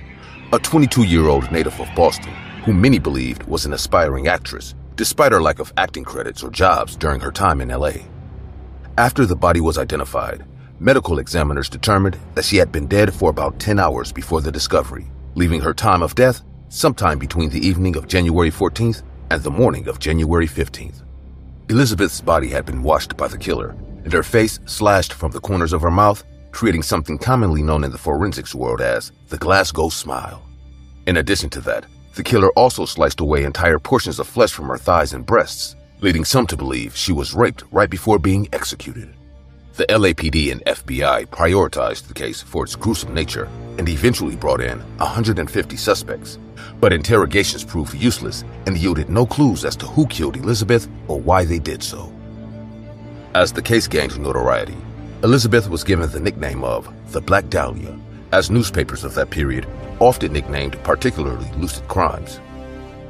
a 0.52 0.59
22 0.59 1.04
year 1.04 1.26
old 1.26 1.50
native 1.50 1.80
of 1.80 1.88
Boston, 1.94 2.32
whom 2.64 2.80
many 2.80 2.99
believed 2.99 3.44
was 3.44 3.66
an 3.66 3.73
aspiring 3.73 4.28
actress, 4.28 4.75
despite 4.97 5.32
her 5.32 5.40
lack 5.40 5.59
of 5.59 5.73
acting 5.76 6.04
credits 6.04 6.42
or 6.42 6.50
jobs 6.50 6.97
during 6.97 7.20
her 7.20 7.32
time 7.32 7.61
in 7.61 7.68
LA. 7.68 7.92
After 8.99 9.25
the 9.25 9.37
body 9.37 9.61
was 9.61 9.78
identified, 9.78 10.44
medical 10.78 11.18
examiners 11.18 11.68
determined 11.68 12.18
that 12.35 12.44
she 12.44 12.56
had 12.56 12.70
been 12.70 12.87
dead 12.87 13.14
for 13.14 13.30
about 13.30 13.59
10 13.59 13.78
hours 13.78 14.12
before 14.12 14.40
the 14.40 14.52
discovery 14.52 15.11
leaving 15.35 15.61
her 15.61 15.75
time 15.75 16.02
of 16.02 16.14
death 16.14 16.42
sometime 16.68 17.18
between 17.18 17.50
the 17.50 17.66
evening 17.66 17.97
of 17.97 18.06
January 18.06 18.50
14th 18.50 19.02
and 19.30 19.42
the 19.42 19.50
morning 19.50 19.88
of 19.88 19.99
January 19.99 20.47
15th. 20.47 21.02
Elizabeth's 21.68 22.20
body 22.20 22.49
had 22.49 22.66
been 22.66 22.82
washed 22.82 23.16
by 23.16 23.28
the 23.28 23.38
killer, 23.38 23.70
and 24.04 24.12
her 24.12 24.23
face 24.23 24.59
slashed 24.66 25.12
from 25.12 25.30
the 25.30 25.40
corners 25.40 25.73
of 25.73 25.82
her 25.82 25.90
mouth, 25.90 26.25
creating 26.52 26.83
something 26.83 27.19
commonly 27.19 27.62
known 27.62 27.85
in 27.85 27.90
the 27.90 27.99
forensics 27.99 28.54
world 28.54 28.80
as 28.80 29.12
the 29.28 29.38
Glasgow 29.38 29.88
smile. 29.88 30.42
In 31.07 31.16
addition 31.16 31.50
to 31.50 31.61
that, 31.62 31.87
the 32.14 32.23
killer 32.23 32.50
also 32.52 32.85
sliced 32.85 33.21
away 33.21 33.45
entire 33.45 33.78
portions 33.78 34.19
of 34.19 34.26
flesh 34.26 34.52
from 34.52 34.66
her 34.69 34.78
thighs 34.78 35.12
and 35.12 35.25
breasts, 35.25 35.76
leading 36.00 36.25
some 36.25 36.47
to 36.47 36.57
believe 36.57 36.97
she 36.97 37.12
was 37.12 37.35
raped 37.35 37.64
right 37.71 37.88
before 37.88 38.19
being 38.19 38.49
executed. 38.52 39.14
The 39.75 39.87
LAPD 39.87 40.52
and 40.52 40.64
FBI 40.66 41.26
prioritized 41.28 42.09
the 42.09 42.14
case 42.14 42.42
for 42.42 42.64
its 42.64 42.76
gruesome 42.76 43.14
nature 43.14 43.49
and 43.78 43.88
eventually 43.88 44.37
brought 44.37 44.61
in 44.61 44.80
150 44.99 45.76
suspects. 45.76 46.38
But 46.80 46.92
interrogations 46.92 47.64
proved 47.64 47.95
useless 47.95 48.45
and 48.66 48.76
yielded 48.76 49.09
no 49.09 49.25
clues 49.25 49.64
as 49.64 49.76
to 49.76 49.87
who 49.87 50.07
killed 50.07 50.37
Elizabeth 50.37 50.88
or 51.09 51.19
why 51.21 51.45
they 51.45 51.59
did 51.59 51.83
so. 51.83 52.12
As 53.35 53.52
the 53.52 53.62
case 53.62 53.87
gained 53.87 54.19
notoriety, 54.21 54.76
Elizabeth 55.22 55.68
was 55.68 55.84
given 55.84 56.10
the 56.10 56.18
nickname 56.18 56.64
of 56.64 56.88
the 57.12 57.20
Black 57.20 57.50
Dahlia, 57.50 57.94
as 58.32 58.50
newspapers 58.50 59.04
of 59.04 59.14
that 59.14 59.28
period 59.28 59.66
often 59.98 60.32
nicknamed 60.32 60.82
particularly 60.82 61.46
lucid 61.58 61.86
crimes. 61.88 62.40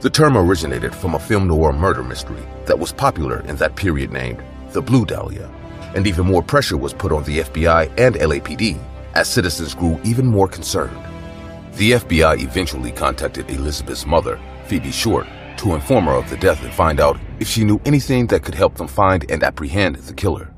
The 0.01 0.11
term 0.11 0.37
originated 0.37 0.93
from 0.93 1.15
a 1.15 1.21
film 1.21 1.47
noir 1.47 1.73
murder 1.73 2.03
mystery 2.03 2.43
that 2.67 2.79
was 2.79 2.93
popular 2.93 3.43
in 3.43 3.55
that 3.57 3.77
period 3.77 4.11
named 4.11 4.43
The 4.73 4.83
Blue 4.83 5.07
Dahlia, 5.07 5.49
and 5.95 6.05
even 6.05 6.27
more 6.27 6.43
pressure 6.43 6.77
was 6.77 6.93
put 6.93 7.13
on 7.13 7.23
the 7.23 7.41
FBI 7.41 7.93
and 7.97 8.17
LAPD 8.17 8.77
as 9.15 9.29
citizens 9.29 9.75
grew 9.75 10.01
even 10.03 10.27
more 10.27 10.49
concerned. 10.49 10.97
The 11.75 11.93
FBI 11.93 12.43
eventually 12.43 12.91
contacted 12.91 13.49
Elizabeth's 13.51 14.05
mother, 14.05 14.41
Phoebe 14.65 14.91
Short, 14.91 15.29
to 15.59 15.75
inform 15.75 16.07
her 16.07 16.15
of 16.15 16.29
the 16.29 16.37
death 16.39 16.61
and 16.65 16.73
find 16.73 16.99
out 16.99 17.21
if 17.39 17.47
she 17.47 17.65
knew 17.65 17.81
anything 17.85 18.27
that 18.29 18.43
could 18.43 18.55
help 18.57 18.75
them 18.75 18.89
find 18.89 19.31
and 19.31 19.45
apprehend 19.45 19.95
the 19.95 20.15
killer. 20.15 20.53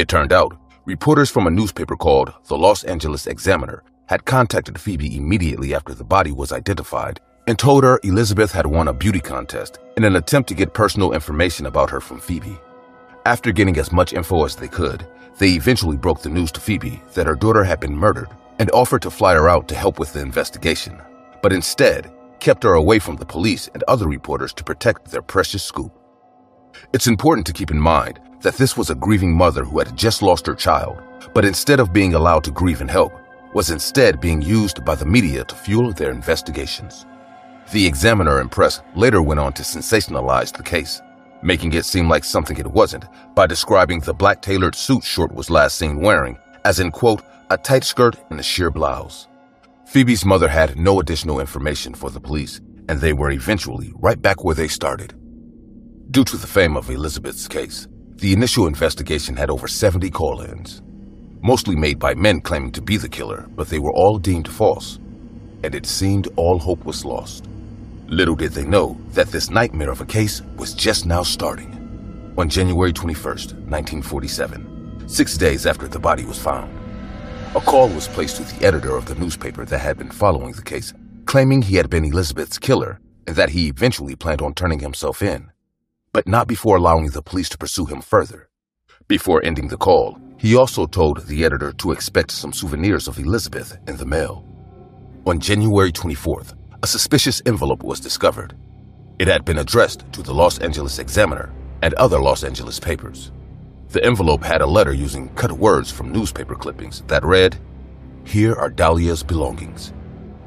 It 0.00 0.08
turned 0.08 0.32
out, 0.32 0.56
reporters 0.86 1.28
from 1.28 1.46
a 1.46 1.50
newspaper 1.50 1.94
called 1.94 2.32
the 2.46 2.56
Los 2.56 2.84
Angeles 2.84 3.26
Examiner 3.26 3.82
had 4.06 4.24
contacted 4.24 4.80
Phoebe 4.80 5.14
immediately 5.14 5.74
after 5.74 5.92
the 5.92 6.04
body 6.04 6.32
was 6.32 6.52
identified 6.52 7.20
and 7.46 7.58
told 7.58 7.84
her 7.84 8.00
Elizabeth 8.02 8.50
had 8.50 8.64
won 8.64 8.88
a 8.88 8.94
beauty 8.94 9.20
contest 9.20 9.78
in 9.98 10.04
an 10.04 10.16
attempt 10.16 10.48
to 10.48 10.54
get 10.54 10.72
personal 10.72 11.12
information 11.12 11.66
about 11.66 11.90
her 11.90 12.00
from 12.00 12.18
Phoebe. 12.18 12.58
After 13.26 13.52
getting 13.52 13.76
as 13.76 13.92
much 13.92 14.14
info 14.14 14.46
as 14.46 14.56
they 14.56 14.68
could, 14.68 15.06
they 15.36 15.50
eventually 15.50 15.98
broke 15.98 16.22
the 16.22 16.30
news 16.30 16.50
to 16.52 16.62
Phoebe 16.62 17.02
that 17.12 17.26
her 17.26 17.36
daughter 17.36 17.62
had 17.62 17.78
been 17.78 17.94
murdered 17.94 18.30
and 18.58 18.70
offered 18.70 19.02
to 19.02 19.10
fly 19.10 19.34
her 19.34 19.50
out 19.50 19.68
to 19.68 19.74
help 19.74 19.98
with 19.98 20.14
the 20.14 20.22
investigation, 20.22 20.98
but 21.42 21.52
instead 21.52 22.10
kept 22.38 22.62
her 22.62 22.72
away 22.72 23.00
from 23.00 23.16
the 23.16 23.26
police 23.26 23.68
and 23.74 23.82
other 23.82 24.08
reporters 24.08 24.54
to 24.54 24.64
protect 24.64 25.10
their 25.10 25.20
precious 25.20 25.62
scoop. 25.62 25.92
It's 26.94 27.06
important 27.06 27.46
to 27.48 27.52
keep 27.52 27.70
in 27.70 27.78
mind 27.78 28.18
that 28.42 28.56
this 28.56 28.76
was 28.76 28.90
a 28.90 28.94
grieving 28.94 29.36
mother 29.36 29.64
who 29.64 29.78
had 29.78 29.96
just 29.96 30.22
lost 30.22 30.46
her 30.46 30.54
child, 30.54 31.02
but 31.34 31.44
instead 31.44 31.80
of 31.80 31.92
being 31.92 32.14
allowed 32.14 32.44
to 32.44 32.50
grieve 32.50 32.80
and 32.80 32.90
help, 32.90 33.12
was 33.54 33.70
instead 33.70 34.20
being 34.20 34.40
used 34.40 34.84
by 34.84 34.94
the 34.94 35.06
media 35.06 35.44
to 35.44 35.54
fuel 35.54 35.92
their 35.92 36.10
investigations. 36.10 37.06
The 37.72 37.86
Examiner 37.86 38.40
and 38.40 38.50
press 38.50 38.80
later 38.94 39.22
went 39.22 39.40
on 39.40 39.52
to 39.54 39.62
sensationalize 39.62 40.56
the 40.56 40.62
case, 40.62 41.00
making 41.42 41.72
it 41.72 41.84
seem 41.84 42.08
like 42.08 42.24
something 42.24 42.56
it 42.56 42.66
wasn't 42.66 43.04
by 43.34 43.46
describing 43.46 44.00
the 44.00 44.14
black 44.14 44.42
tailored 44.42 44.74
suit 44.74 45.04
Short 45.04 45.32
was 45.32 45.50
last 45.50 45.76
seen 45.76 46.00
wearing 46.00 46.38
as 46.64 46.80
in, 46.80 46.90
quote, 46.90 47.22
a 47.50 47.56
tight 47.56 47.84
skirt 47.84 48.16
and 48.30 48.38
a 48.40 48.42
sheer 48.42 48.70
blouse. 48.70 49.28
Phoebe's 49.86 50.24
mother 50.24 50.48
had 50.48 50.78
no 50.78 51.00
additional 51.00 51.40
information 51.40 51.94
for 51.94 52.10
the 52.10 52.20
police, 52.20 52.60
and 52.88 53.00
they 53.00 53.12
were 53.12 53.30
eventually 53.30 53.92
right 53.96 54.20
back 54.20 54.44
where 54.44 54.54
they 54.54 54.68
started. 54.68 55.14
Due 56.10 56.24
to 56.24 56.36
the 56.36 56.46
fame 56.46 56.76
of 56.76 56.90
Elizabeth's 56.90 57.48
case, 57.48 57.88
the 58.20 58.34
initial 58.34 58.66
investigation 58.66 59.34
had 59.34 59.48
over 59.48 59.66
70 59.66 60.10
call 60.10 60.42
ins, 60.42 60.82
mostly 61.40 61.74
made 61.74 61.98
by 61.98 62.14
men 62.14 62.42
claiming 62.42 62.70
to 62.70 62.82
be 62.82 62.98
the 62.98 63.08
killer, 63.08 63.46
but 63.56 63.68
they 63.68 63.78
were 63.78 63.94
all 63.94 64.18
deemed 64.18 64.46
false, 64.46 64.96
and 65.64 65.74
it 65.74 65.86
seemed 65.86 66.28
all 66.36 66.58
hope 66.58 66.84
was 66.84 67.02
lost. 67.02 67.46
Little 68.08 68.34
did 68.34 68.52
they 68.52 68.66
know 68.66 69.00
that 69.12 69.28
this 69.28 69.48
nightmare 69.48 69.90
of 69.90 70.02
a 70.02 70.06
case 70.06 70.42
was 70.58 70.74
just 70.74 71.06
now 71.06 71.22
starting. 71.22 72.34
On 72.36 72.46
January 72.46 72.92
21st, 72.92 73.54
1947, 73.70 75.08
six 75.08 75.38
days 75.38 75.64
after 75.64 75.88
the 75.88 75.98
body 75.98 76.26
was 76.26 76.38
found, 76.38 76.70
a 77.54 77.60
call 77.60 77.88
was 77.88 78.06
placed 78.06 78.36
to 78.36 78.42
the 78.42 78.66
editor 78.66 78.96
of 78.96 79.06
the 79.06 79.14
newspaper 79.14 79.64
that 79.64 79.78
had 79.78 79.96
been 79.96 80.10
following 80.10 80.52
the 80.52 80.62
case, 80.62 80.92
claiming 81.24 81.62
he 81.62 81.76
had 81.76 81.88
been 81.88 82.04
Elizabeth's 82.04 82.58
killer 82.58 83.00
and 83.26 83.34
that 83.36 83.48
he 83.48 83.68
eventually 83.68 84.14
planned 84.14 84.42
on 84.42 84.52
turning 84.52 84.80
himself 84.80 85.22
in 85.22 85.50
but 86.12 86.26
not 86.26 86.48
before 86.48 86.76
allowing 86.76 87.10
the 87.10 87.22
police 87.22 87.48
to 87.48 87.58
pursue 87.58 87.86
him 87.86 88.00
further. 88.00 88.48
Before 89.06 89.44
ending 89.44 89.68
the 89.68 89.76
call, 89.76 90.18
he 90.36 90.56
also 90.56 90.86
told 90.86 91.26
the 91.26 91.44
editor 91.44 91.72
to 91.72 91.92
expect 91.92 92.30
some 92.30 92.52
souvenirs 92.52 93.06
of 93.08 93.18
Elizabeth 93.18 93.76
in 93.86 93.96
the 93.96 94.06
mail. 94.06 94.44
On 95.26 95.38
January 95.38 95.92
24th, 95.92 96.54
a 96.82 96.86
suspicious 96.86 97.42
envelope 97.44 97.82
was 97.82 98.00
discovered. 98.00 98.56
It 99.18 99.28
had 99.28 99.44
been 99.44 99.58
addressed 99.58 100.10
to 100.12 100.22
the 100.22 100.32
Los 100.32 100.58
Angeles 100.58 100.98
Examiner 100.98 101.52
and 101.82 101.94
other 101.94 102.18
Los 102.18 102.42
Angeles 102.42 102.80
papers. 102.80 103.32
The 103.88 104.04
envelope 104.04 104.42
had 104.42 104.62
a 104.62 104.66
letter 104.66 104.92
using 104.92 105.28
cut 105.30 105.52
words 105.52 105.90
from 105.90 106.12
newspaper 106.12 106.54
clippings 106.54 107.02
that 107.08 107.24
read, 107.24 107.58
Here 108.24 108.54
are 108.54 108.70
Dahlia's 108.70 109.22
belongings. 109.22 109.92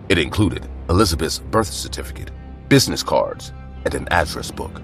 It 0.10 0.17
included 0.17 0.67
Elizabeth's 0.89 1.39
birth 1.39 1.72
certificate, 1.72 2.32
business 2.67 3.03
cards, 3.03 3.53
and 3.86 3.93
an 3.93 4.08
address 4.10 4.50
book. 4.50 4.82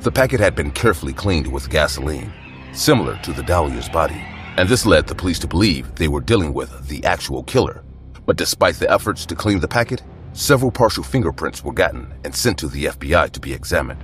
The 0.00 0.10
packet 0.10 0.40
had 0.40 0.54
been 0.54 0.70
carefully 0.70 1.12
cleaned 1.12 1.46
with 1.46 1.68
gasoline, 1.68 2.32
similar 2.72 3.18
to 3.18 3.34
the 3.34 3.42
Dahlia's 3.42 3.90
body, 3.90 4.24
and 4.56 4.66
this 4.66 4.86
led 4.86 5.06
the 5.06 5.14
police 5.14 5.38
to 5.40 5.46
believe 5.46 5.94
they 5.94 6.08
were 6.08 6.22
dealing 6.22 6.54
with 6.54 6.88
the 6.88 7.04
actual 7.04 7.42
killer. 7.42 7.84
But 8.24 8.38
despite 8.38 8.76
the 8.76 8.90
efforts 8.90 9.26
to 9.26 9.34
clean 9.34 9.60
the 9.60 9.68
packet, 9.68 10.02
several 10.32 10.70
partial 10.70 11.04
fingerprints 11.04 11.62
were 11.62 11.74
gotten 11.74 12.14
and 12.24 12.34
sent 12.34 12.56
to 12.60 12.68
the 12.68 12.86
FBI 12.86 13.28
to 13.30 13.40
be 13.40 13.52
examined. 13.52 14.02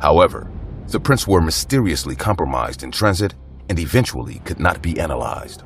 However, 0.00 0.50
the 0.88 0.98
prints 0.98 1.28
were 1.28 1.40
mysteriously 1.40 2.16
compromised 2.16 2.82
in 2.82 2.90
transit 2.90 3.34
and 3.68 3.78
eventually 3.78 4.40
could 4.44 4.58
not 4.58 4.82
be 4.82 4.98
analyzed. 4.98 5.62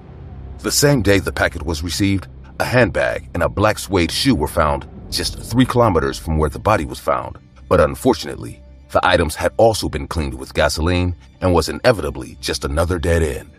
The 0.59 0.73
same 0.73 1.00
day 1.00 1.21
the 1.21 1.33
packet 1.33 1.62
was 1.62 1.83
received, 1.83 2.28
a 2.61 2.66
handbag 2.66 3.30
and 3.33 3.42
a 3.42 3.49
black 3.49 3.78
suede 3.78 4.12
shoe 4.12 4.35
were 4.35 4.47
found 4.47 4.87
just 5.11 5.38
three 5.38 5.64
kilometers 5.64 6.18
from 6.18 6.37
where 6.37 6.50
the 6.50 6.59
body 6.59 6.85
was 6.85 7.00
found, 7.00 7.38
but 7.71 7.80
unfortunately, 7.80 8.61
the 8.94 9.04
items 9.04 9.34
had 9.34 9.52
also 9.56 9.88
been 9.88 10.06
cleaned 10.06 10.34
with 10.34 10.54
gasoline 10.54 11.16
and 11.40 11.52
was 11.52 11.68
inevitably 11.68 12.38
just 12.40 12.64
another 12.64 12.96
dead 12.96 13.24
end. 13.24 13.50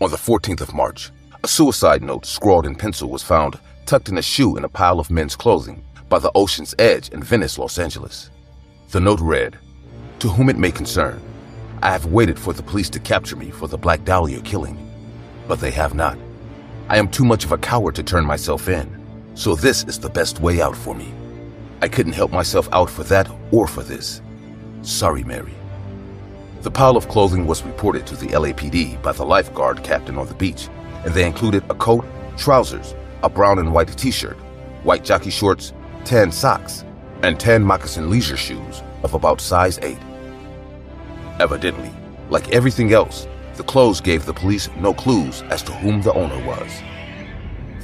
On 0.00 0.10
the 0.10 0.16
14th 0.16 0.62
of 0.62 0.72
March, 0.72 1.10
a 1.44 1.46
suicide 1.46 2.02
note 2.02 2.24
scrawled 2.24 2.64
in 2.64 2.74
pencil 2.74 3.10
was 3.10 3.22
found 3.22 3.60
tucked 3.84 4.08
in 4.08 4.16
a 4.16 4.22
shoe 4.22 4.56
in 4.56 4.64
a 4.64 4.68
pile 4.68 4.98
of 4.98 5.10
men's 5.10 5.36
clothing 5.36 5.84
by 6.08 6.18
the 6.18 6.32
ocean's 6.34 6.74
edge 6.78 7.10
in 7.10 7.22
Venice, 7.22 7.58
Los 7.58 7.78
Angeles. 7.78 8.30
The 8.92 9.00
note 9.00 9.20
read, 9.20 9.58
To 10.20 10.28
whom 10.30 10.48
it 10.48 10.56
may 10.56 10.70
concern, 10.70 11.20
I 11.82 11.90
have 11.90 12.06
waited 12.06 12.38
for 12.38 12.54
the 12.54 12.62
police 12.62 12.88
to 12.90 12.98
capture 12.98 13.36
me 13.36 13.50
for 13.50 13.68
the 13.68 13.76
Black 13.76 14.06
Dahlia 14.06 14.40
killing, 14.40 14.78
but 15.48 15.60
they 15.60 15.70
have 15.72 15.92
not. 15.92 16.16
I 16.88 16.96
am 16.96 17.10
too 17.10 17.26
much 17.26 17.44
of 17.44 17.52
a 17.52 17.58
coward 17.58 17.94
to 17.96 18.02
turn 18.02 18.24
myself 18.24 18.70
in, 18.70 18.88
so 19.34 19.54
this 19.54 19.84
is 19.84 19.98
the 19.98 20.08
best 20.08 20.40
way 20.40 20.62
out 20.62 20.76
for 20.76 20.94
me. 20.94 21.12
I 21.82 21.88
couldn't 21.88 22.14
help 22.14 22.32
myself 22.32 22.70
out 22.72 22.88
for 22.88 23.04
that 23.04 23.30
or 23.52 23.66
for 23.66 23.82
this. 23.82 24.22
Sorry, 24.82 25.24
Mary. 25.24 25.52
The 26.62 26.70
pile 26.70 26.96
of 26.96 27.08
clothing 27.08 27.46
was 27.46 27.62
reported 27.62 28.06
to 28.06 28.16
the 28.16 28.28
LAPD 28.28 29.02
by 29.02 29.12
the 29.12 29.24
lifeguard 29.24 29.82
captain 29.82 30.16
on 30.16 30.26
the 30.26 30.34
beach, 30.34 30.68
and 31.04 31.12
they 31.12 31.26
included 31.26 31.62
a 31.68 31.74
coat, 31.74 32.04
trousers, 32.36 32.94
a 33.22 33.28
brown 33.28 33.58
and 33.58 33.72
white 33.72 33.96
t 33.96 34.10
shirt, 34.10 34.36
white 34.82 35.04
jockey 35.04 35.30
shorts, 35.30 35.74
tan 36.04 36.32
socks, 36.32 36.84
and 37.22 37.38
tan 37.38 37.62
moccasin 37.62 38.08
leisure 38.08 38.36
shoes 38.36 38.82
of 39.02 39.12
about 39.12 39.40
size 39.40 39.78
8. 39.82 39.98
Evidently, 41.40 41.90
like 42.30 42.48
everything 42.50 42.92
else, 42.92 43.26
the 43.56 43.62
clothes 43.62 44.00
gave 44.00 44.24
the 44.24 44.32
police 44.32 44.70
no 44.78 44.94
clues 44.94 45.42
as 45.50 45.62
to 45.62 45.72
whom 45.72 46.00
the 46.00 46.14
owner 46.14 46.46
was. 46.46 46.70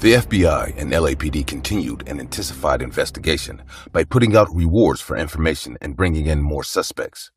The 0.06 0.12
FBI 0.12 0.76
and 0.76 0.92
LAPD 0.92 1.44
continued 1.48 2.08
an 2.08 2.20
intensified 2.20 2.80
investigation 2.80 3.60
by 3.90 4.04
putting 4.04 4.36
out 4.36 4.46
rewards 4.54 5.00
for 5.00 5.16
information 5.16 5.76
and 5.80 5.96
bringing 5.96 6.26
in 6.26 6.42
more 6.42 6.62
suspects. 6.62 7.32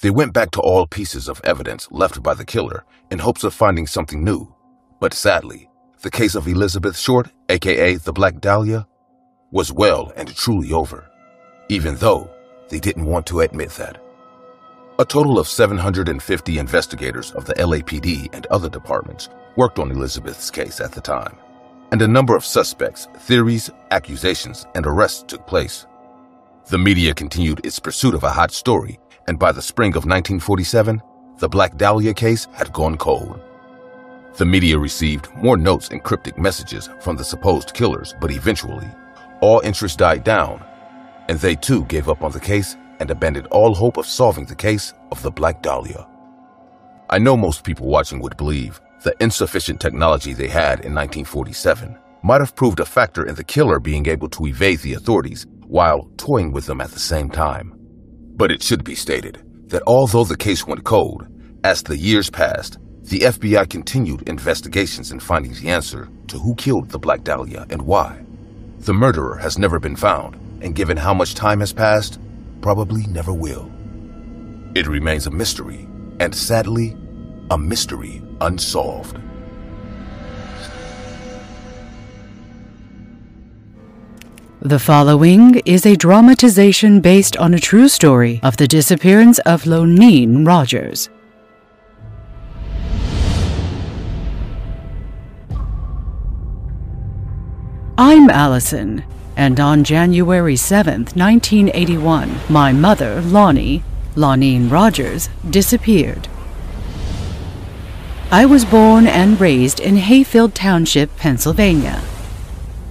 They 0.00 0.10
went 0.10 0.32
back 0.32 0.52
to 0.52 0.60
all 0.60 0.86
pieces 0.86 1.28
of 1.28 1.40
evidence 1.42 1.88
left 1.90 2.22
by 2.22 2.34
the 2.34 2.44
killer 2.44 2.84
in 3.10 3.18
hopes 3.18 3.42
of 3.42 3.52
finding 3.52 3.88
something 3.88 4.22
new. 4.22 4.54
But 5.00 5.12
sadly, 5.12 5.68
the 6.02 6.10
case 6.12 6.36
of 6.36 6.46
Elizabeth 6.46 6.96
Short, 6.96 7.32
aka 7.48 7.96
the 7.96 8.12
Black 8.12 8.40
Dahlia, 8.40 8.86
was 9.50 9.72
well 9.72 10.12
and 10.14 10.32
truly 10.36 10.70
over, 10.72 11.10
even 11.68 11.96
though 11.96 12.30
they 12.68 12.78
didn't 12.78 13.06
want 13.06 13.26
to 13.26 13.40
admit 13.40 13.70
that. 13.70 14.00
A 15.00 15.04
total 15.04 15.40
of 15.40 15.48
750 15.48 16.58
investigators 16.58 17.32
of 17.32 17.44
the 17.44 17.54
LAPD 17.54 18.32
and 18.32 18.46
other 18.52 18.68
departments 18.68 19.30
worked 19.56 19.80
on 19.80 19.90
Elizabeth's 19.90 20.48
case 20.48 20.80
at 20.80 20.92
the 20.92 21.00
time 21.00 21.36
and 21.92 22.02
a 22.02 22.08
number 22.08 22.36
of 22.36 22.44
suspects, 22.44 23.06
theories, 23.18 23.70
accusations, 23.90 24.66
and 24.74 24.86
arrests 24.86 25.22
took 25.22 25.46
place. 25.46 25.86
The 26.66 26.78
media 26.78 27.14
continued 27.14 27.64
its 27.64 27.78
pursuit 27.78 28.14
of 28.14 28.24
a 28.24 28.30
hot 28.30 28.50
story, 28.50 28.98
and 29.28 29.38
by 29.38 29.52
the 29.52 29.62
spring 29.62 29.90
of 29.90 30.06
1947, 30.06 31.02
the 31.38 31.48
Black 31.48 31.76
Dahlia 31.76 32.14
case 32.14 32.46
had 32.52 32.72
gone 32.72 32.96
cold. 32.96 33.40
The 34.36 34.44
media 34.44 34.78
received 34.78 35.34
more 35.36 35.56
notes 35.56 35.88
and 35.90 36.02
cryptic 36.02 36.38
messages 36.38 36.88
from 37.00 37.16
the 37.16 37.24
supposed 37.24 37.74
killers, 37.74 38.14
but 38.20 38.32
eventually, 38.32 38.88
all 39.40 39.60
interest 39.60 39.98
died 39.98 40.24
down, 40.24 40.64
and 41.28 41.38
they 41.38 41.54
too 41.54 41.84
gave 41.84 42.08
up 42.08 42.22
on 42.22 42.32
the 42.32 42.40
case 42.40 42.76
and 43.00 43.10
abandoned 43.10 43.46
all 43.48 43.74
hope 43.74 43.96
of 43.96 44.06
solving 44.06 44.46
the 44.46 44.54
case 44.54 44.94
of 45.12 45.22
the 45.22 45.30
Black 45.30 45.62
Dahlia. 45.62 46.06
I 47.10 47.18
know 47.18 47.36
most 47.36 47.62
people 47.64 47.86
watching 47.86 48.20
would 48.20 48.36
believe 48.36 48.80
the 49.04 49.14
insufficient 49.20 49.80
technology 49.80 50.32
they 50.32 50.48
had 50.48 50.80
in 50.80 50.94
1947 50.94 51.96
might 52.22 52.40
have 52.40 52.56
proved 52.56 52.80
a 52.80 52.84
factor 52.84 53.24
in 53.24 53.34
the 53.36 53.44
killer 53.44 53.78
being 53.78 54.08
able 54.08 54.28
to 54.30 54.46
evade 54.46 54.80
the 54.80 54.94
authorities 54.94 55.46
while 55.66 56.10
toying 56.16 56.52
with 56.52 56.66
them 56.66 56.80
at 56.80 56.90
the 56.90 56.98
same 56.98 57.30
time. 57.30 57.74
But 58.36 58.50
it 58.50 58.62
should 58.62 58.82
be 58.82 58.94
stated 58.94 59.42
that 59.68 59.82
although 59.86 60.24
the 60.24 60.36
case 60.36 60.66
went 60.66 60.84
cold, 60.84 61.26
as 61.62 61.82
the 61.82 61.96
years 61.96 62.30
passed, 62.30 62.78
The 63.04 63.20
FBI 63.20 63.68
continued 63.68 64.26
investigations 64.30 65.12
in 65.12 65.20
finding 65.20 65.52
the 65.52 65.68
answer 65.68 66.08
to 66.28 66.38
who 66.38 66.54
killed 66.54 66.88
the 66.88 66.98
Black 66.98 67.22
Dahlia 67.22 67.66
and 67.68 67.82
why. 67.82 68.24
The 68.78 68.94
murderer 68.94 69.36
has 69.36 69.58
never 69.58 69.78
been 69.78 69.94
found, 69.94 70.36
and 70.62 70.74
given 70.74 70.96
how 70.96 71.12
much 71.12 71.34
time 71.34 71.60
has 71.60 71.70
passed, 71.70 72.18
probably 72.62 73.04
never 73.08 73.34
will. 73.34 73.70
It 74.74 74.86
remains 74.86 75.26
a 75.26 75.30
mystery, 75.30 75.86
and 76.18 76.34
sadly, 76.34 76.96
a 77.54 77.58
mystery 77.58 78.20
unsolved. 78.40 79.16
The 84.60 84.80
following 84.80 85.62
is 85.64 85.86
a 85.86 85.94
dramatization 85.94 87.00
based 87.00 87.36
on 87.36 87.54
a 87.54 87.60
true 87.60 87.86
story 87.88 88.40
of 88.42 88.56
the 88.56 88.66
disappearance 88.66 89.38
of 89.40 89.62
Loneen 89.66 90.44
Rogers. 90.44 91.08
I'm 97.96 98.30
Allison, 98.30 99.04
and 99.36 99.60
on 99.60 99.84
January 99.84 100.56
7th, 100.56 101.14
1981, 101.14 102.34
my 102.48 102.72
mother, 102.72 103.20
Lonnie, 103.20 103.84
Loneen 104.16 104.68
Rogers, 104.68 105.28
disappeared. 105.50 106.26
I 108.30 108.46
was 108.46 108.64
born 108.64 109.06
and 109.06 109.40
raised 109.40 109.78
in 109.78 109.96
Hayfield 109.96 110.54
Township, 110.54 111.14
Pennsylvania. 111.16 112.02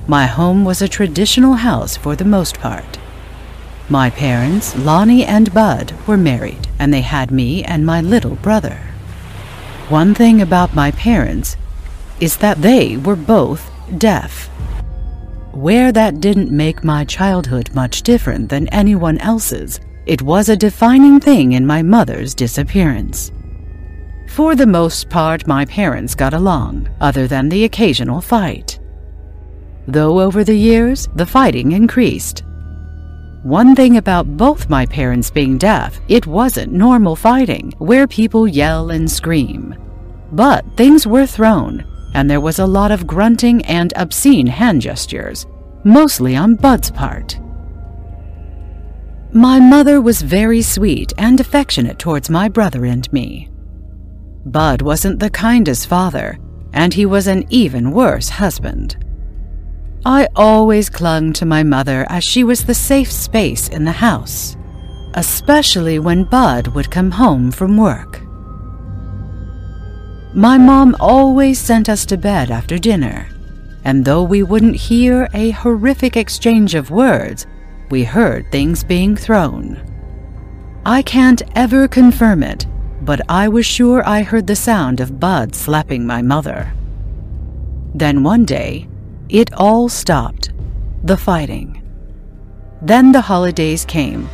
My 0.07 0.25
home 0.25 0.63
was 0.63 0.81
a 0.81 0.87
traditional 0.87 1.55
house 1.55 1.97
for 1.97 2.15
the 2.15 2.23
most 2.23 2.59
part. 2.59 2.99
My 3.89 4.09
parents, 4.09 4.75
Lonnie 4.75 5.25
and 5.25 5.53
Bud, 5.53 5.93
were 6.07 6.17
married, 6.17 6.67
and 6.79 6.93
they 6.93 7.01
had 7.01 7.31
me 7.31 7.63
and 7.63 7.85
my 7.85 7.99
little 7.99 8.35
brother. 8.35 8.79
One 9.89 10.13
thing 10.13 10.41
about 10.41 10.75
my 10.75 10.91
parents 10.91 11.57
is 12.19 12.37
that 12.37 12.61
they 12.61 12.95
were 12.97 13.17
both 13.17 13.69
deaf. 13.97 14.47
Where 15.51 15.91
that 15.91 16.21
didn't 16.21 16.51
make 16.51 16.83
my 16.83 17.03
childhood 17.05 17.73
much 17.75 18.03
different 18.03 18.49
than 18.49 18.67
anyone 18.69 19.17
else's, 19.17 19.81
it 20.05 20.21
was 20.21 20.47
a 20.47 20.55
defining 20.55 21.19
thing 21.19 21.51
in 21.51 21.65
my 21.65 21.81
mother's 21.81 22.33
disappearance. 22.33 23.31
For 24.33 24.55
the 24.55 24.65
most 24.65 25.11
part, 25.11 25.45
my 25.45 25.63
parents 25.63 26.15
got 26.15 26.33
along, 26.33 26.89
other 26.99 27.27
than 27.27 27.49
the 27.49 27.65
occasional 27.65 28.19
fight. 28.19 28.79
Though 29.87 30.21
over 30.21 30.43
the 30.43 30.55
years, 30.55 31.07
the 31.13 31.25
fighting 31.27 31.73
increased. 31.73 32.41
One 33.43 33.75
thing 33.75 33.97
about 33.97 34.35
both 34.35 34.71
my 34.71 34.87
parents 34.87 35.29
being 35.29 35.59
deaf, 35.59 35.99
it 36.07 36.25
wasn't 36.25 36.73
normal 36.73 37.15
fighting, 37.15 37.75
where 37.77 38.07
people 38.07 38.47
yell 38.47 38.89
and 38.89 39.09
scream. 39.11 39.75
But 40.31 40.65
things 40.77 41.05
were 41.05 41.27
thrown, 41.27 41.85
and 42.15 42.27
there 42.27 42.41
was 42.41 42.57
a 42.57 42.65
lot 42.65 42.89
of 42.89 43.05
grunting 43.05 43.63
and 43.65 43.93
obscene 43.95 44.47
hand 44.47 44.81
gestures, 44.81 45.45
mostly 45.83 46.35
on 46.35 46.55
Bud's 46.55 46.89
part. 46.89 47.39
My 49.31 49.59
mother 49.59 50.01
was 50.01 50.23
very 50.23 50.63
sweet 50.63 51.13
and 51.19 51.39
affectionate 51.39 51.99
towards 51.99 52.31
my 52.31 52.49
brother 52.49 52.85
and 52.85 53.13
me. 53.13 53.51
Bud 54.45 54.81
wasn't 54.81 55.19
the 55.19 55.29
kindest 55.29 55.87
father, 55.87 56.37
and 56.73 56.93
he 56.93 57.05
was 57.05 57.27
an 57.27 57.45
even 57.49 57.91
worse 57.91 58.29
husband. 58.29 58.97
I 60.05 60.27
always 60.35 60.89
clung 60.89 61.31
to 61.33 61.45
my 61.45 61.63
mother 61.63 62.05
as 62.09 62.23
she 62.23 62.43
was 62.43 62.65
the 62.65 62.73
safe 62.73 63.11
space 63.11 63.69
in 63.69 63.85
the 63.85 63.91
house, 63.91 64.57
especially 65.13 65.99
when 65.99 66.25
Bud 66.25 66.67
would 66.67 66.91
come 66.91 67.11
home 67.11 67.51
from 67.51 67.77
work. 67.77 68.21
My 70.35 70.57
mom 70.57 70.95
always 70.99 71.59
sent 71.59 71.87
us 71.87 72.05
to 72.07 72.17
bed 72.17 72.51
after 72.51 72.77
dinner, 72.77 73.29
and 73.85 74.03
though 74.03 74.23
we 74.23 74.43
wouldn't 74.43 74.75
hear 74.75 75.29
a 75.33 75.51
horrific 75.51 76.17
exchange 76.17 76.75
of 76.75 76.91
words, 76.91 77.45
we 77.89 78.03
heard 78.03 78.51
things 78.51 78.83
being 78.83 79.15
thrown. 79.15 79.79
I 80.85 81.01
can't 81.01 81.43
ever 81.55 81.87
confirm 81.87 82.43
it, 82.43 82.65
but 83.05 83.21
I 83.29 83.47
was 83.47 83.65
sure 83.65 84.07
I 84.07 84.23
heard 84.23 84.47
the 84.47 84.55
sound 84.55 84.99
of 84.99 85.19
Bud 85.19 85.55
slapping 85.55 86.05
my 86.05 86.21
mother. 86.21 86.73
Then 87.93 88.23
one 88.23 88.45
day, 88.45 88.87
it 89.29 89.53
all 89.53 89.89
stopped 89.89 90.51
the 91.03 91.17
fighting. 91.17 91.81
Then 92.81 93.11
the 93.11 93.21
holidays 93.21 93.85
came, 93.85 94.29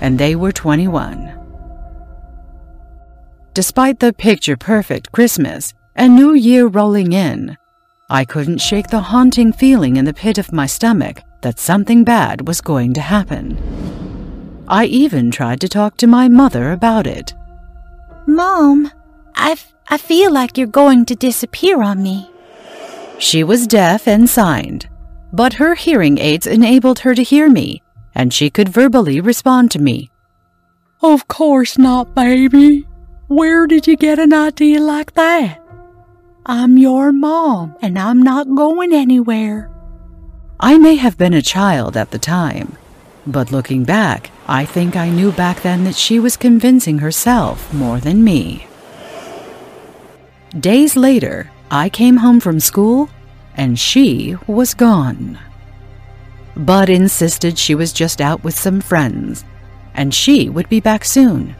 and 0.00 0.18
they 0.18 0.36
were 0.36 0.52
21. 0.52 1.32
Despite 3.54 4.00
the 4.00 4.12
picture 4.12 4.56
perfect 4.56 5.12
Christmas 5.12 5.74
and 5.94 6.14
New 6.14 6.34
Year 6.34 6.66
rolling 6.66 7.12
in, 7.12 7.56
I 8.08 8.24
couldn't 8.24 8.58
shake 8.58 8.88
the 8.88 9.00
haunting 9.00 9.52
feeling 9.52 9.96
in 9.96 10.04
the 10.04 10.14
pit 10.14 10.38
of 10.38 10.52
my 10.52 10.66
stomach 10.66 11.22
that 11.40 11.58
something 11.58 12.04
bad 12.04 12.46
was 12.46 12.60
going 12.60 12.94
to 12.94 13.00
happen. 13.00 13.58
I 14.68 14.84
even 14.86 15.30
tried 15.30 15.60
to 15.62 15.68
talk 15.68 15.96
to 15.98 16.06
my 16.06 16.28
mother 16.28 16.72
about 16.72 17.06
it. 17.06 17.34
Mom, 18.26 18.90
I, 19.34 19.52
f- 19.52 19.74
I 19.88 19.98
feel 19.98 20.32
like 20.32 20.56
you're 20.56 20.66
going 20.66 21.04
to 21.06 21.14
disappear 21.14 21.82
on 21.82 22.02
me. 22.02 22.30
She 23.18 23.44
was 23.44 23.66
deaf 23.66 24.06
and 24.08 24.28
signed, 24.28 24.88
but 25.32 25.54
her 25.54 25.74
hearing 25.74 26.18
aids 26.18 26.46
enabled 26.46 27.00
her 27.00 27.14
to 27.14 27.22
hear 27.22 27.48
me, 27.48 27.82
and 28.14 28.32
she 28.32 28.50
could 28.50 28.68
verbally 28.68 29.20
respond 29.20 29.70
to 29.72 29.78
me. 29.78 30.10
Of 31.02 31.28
course 31.28 31.78
not, 31.78 32.14
baby. 32.14 32.86
Where 33.28 33.66
did 33.66 33.86
you 33.86 33.96
get 33.96 34.18
an 34.18 34.32
idea 34.32 34.80
like 34.80 35.14
that? 35.14 35.58
I'm 36.44 36.76
your 36.76 37.12
mom, 37.12 37.76
and 37.80 37.98
I'm 37.98 38.22
not 38.22 38.54
going 38.54 38.92
anywhere. 38.92 39.70
I 40.60 40.78
may 40.78 40.96
have 40.96 41.16
been 41.18 41.34
a 41.34 41.42
child 41.42 41.96
at 41.96 42.10
the 42.10 42.18
time, 42.18 42.76
but 43.26 43.52
looking 43.52 43.84
back, 43.84 44.30
I 44.48 44.64
think 44.64 44.96
I 44.96 45.08
knew 45.08 45.32
back 45.32 45.62
then 45.62 45.84
that 45.84 45.94
she 45.94 46.18
was 46.18 46.36
convincing 46.36 46.98
herself 46.98 47.72
more 47.72 48.00
than 48.00 48.24
me. 48.24 48.66
Days 50.58 50.96
later, 50.96 51.50
I 51.70 51.88
came 51.88 52.16
home 52.16 52.40
from 52.40 52.60
school, 52.60 53.08
and 53.56 53.78
she 53.78 54.36
was 54.46 54.74
gone. 54.74 55.38
Bud 56.56 56.90
insisted 56.90 57.56
she 57.56 57.74
was 57.74 57.92
just 57.92 58.20
out 58.20 58.44
with 58.44 58.58
some 58.58 58.80
friends, 58.80 59.44
and 59.94 60.12
she 60.12 60.48
would 60.48 60.68
be 60.68 60.80
back 60.80 61.04
soon. 61.04 61.56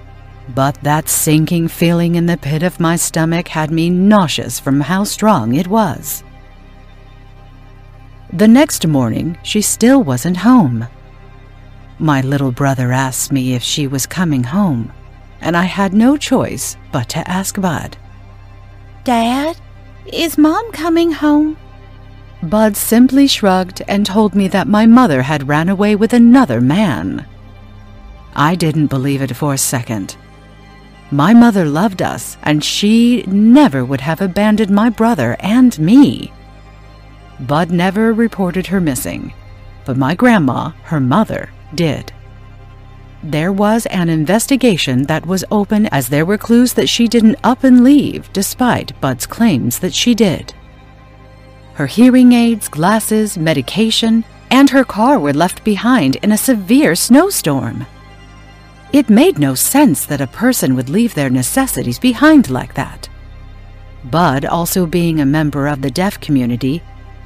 But 0.55 0.75
that 0.83 1.09
sinking 1.09 1.69
feeling 1.69 2.17
in 2.17 2.27
the 2.27 2.37
pit 2.37 2.63
of 2.63 2.81
my 2.81 2.97
stomach 2.97 3.49
had 3.49 3.71
me 3.71 3.89
nauseous 3.89 4.59
from 4.59 4.81
how 4.81 5.05
strong 5.05 5.55
it 5.55 5.69
was. 5.69 6.25
The 8.33 8.49
next 8.49 8.87
morning, 8.87 9.39
she 9.43 9.63
still 9.63 10.03
wasn't 10.03 10.39
home. 10.39 10.87
My 12.03 12.21
little 12.21 12.51
brother 12.51 12.91
asked 12.91 13.31
me 13.31 13.55
if 13.55 13.63
she 13.63 13.87
was 13.87 14.07
coming 14.07 14.43
home, 14.43 14.93
and 15.41 15.57
I 15.57 15.63
had 15.63 15.95
no 15.95 16.17
choice 16.17 16.77
but 16.91 17.09
to 17.11 17.31
ask 17.31 17.61
Bud. 17.61 17.97
Dad, 19.05 19.57
is 20.13 20.37
Mom 20.37 20.73
coming 20.73 21.13
home? 21.13 21.57
Bud 22.43 22.77
simply 22.77 23.29
shrugged 23.29 23.83
and 23.87 24.05
told 24.05 24.35
me 24.35 24.49
that 24.49 24.67
my 24.67 24.85
mother 24.85 25.23
had 25.23 25.47
ran 25.47 25.69
away 25.69 25.95
with 25.95 26.13
another 26.13 26.61
man. 26.61 27.25
I 28.35 28.57
didn't 28.57 28.89
believe 28.89 29.23
it 29.23 29.37
for 29.37 29.55
a 29.55 29.69
second. 29.73 30.17
My 31.13 31.33
mother 31.33 31.65
loved 31.65 32.03
us, 32.03 32.37
and 32.43 32.65
she 32.65 33.23
never 33.29 33.85
would 33.85 34.01
have 34.01 34.21
abandoned 34.21 34.73
my 34.73 34.91
brother 34.91 35.37
and 35.39 35.79
me. 35.79 36.33
Bud 37.39 37.71
never 37.71 38.13
reported 38.13 38.67
her 38.67 38.81
missing, 38.81 39.33
but 39.85 39.97
my 39.97 40.17
grandma, 40.17 40.71
her 40.83 40.99
mother, 40.99 41.49
did. 41.75 42.13
There 43.23 43.53
was 43.53 43.87
an 43.87 44.09
investigation 44.09 45.05
that 45.05 45.27
was 45.27 45.45
open 45.51 45.87
as 45.87 46.09
there 46.09 46.27
were 46.27 46.39
clues 46.39 46.73
that 46.75 46.89
she 46.89 47.07
didn't 47.07 47.39
up 47.45 47.63
and 47.63 47.85
leave 47.85 48.33
despite 48.33 49.01
Bud's 49.01 49.27
claims 49.27 49.79
that 49.79 49.95
she 49.95 50.15
did. 50.15 50.53
Her 51.75 51.87
hearing 51.87 52.33
aids, 52.33 52.69
glasses, 52.69 53.39
medication, 53.39 54.25
and 54.51 54.69
her 54.71 54.85
car 54.85 55.19
were 55.19 55.33
left 55.33 55.65
behind 55.65 56.17
in 56.17 56.33
a 56.33 56.37
severe 56.37 56.95
snowstorm. 56.95 57.87
It 58.93 59.09
made 59.09 59.39
no 59.39 59.55
sense 59.55 60.05
that 60.07 60.21
a 60.21 60.27
person 60.27 60.75
would 60.75 60.91
leave 60.91 61.15
their 61.15 61.31
necessities 61.31 61.99
behind 61.99 62.51
like 62.51 62.75
that. 62.75 63.09
Bud, 64.05 64.45
also 64.45 64.85
being 64.85 65.21
a 65.21 65.27
member 65.27 65.69
of 65.69 65.81
the 65.81 65.91
deaf 65.91 66.21
community, 66.21 66.83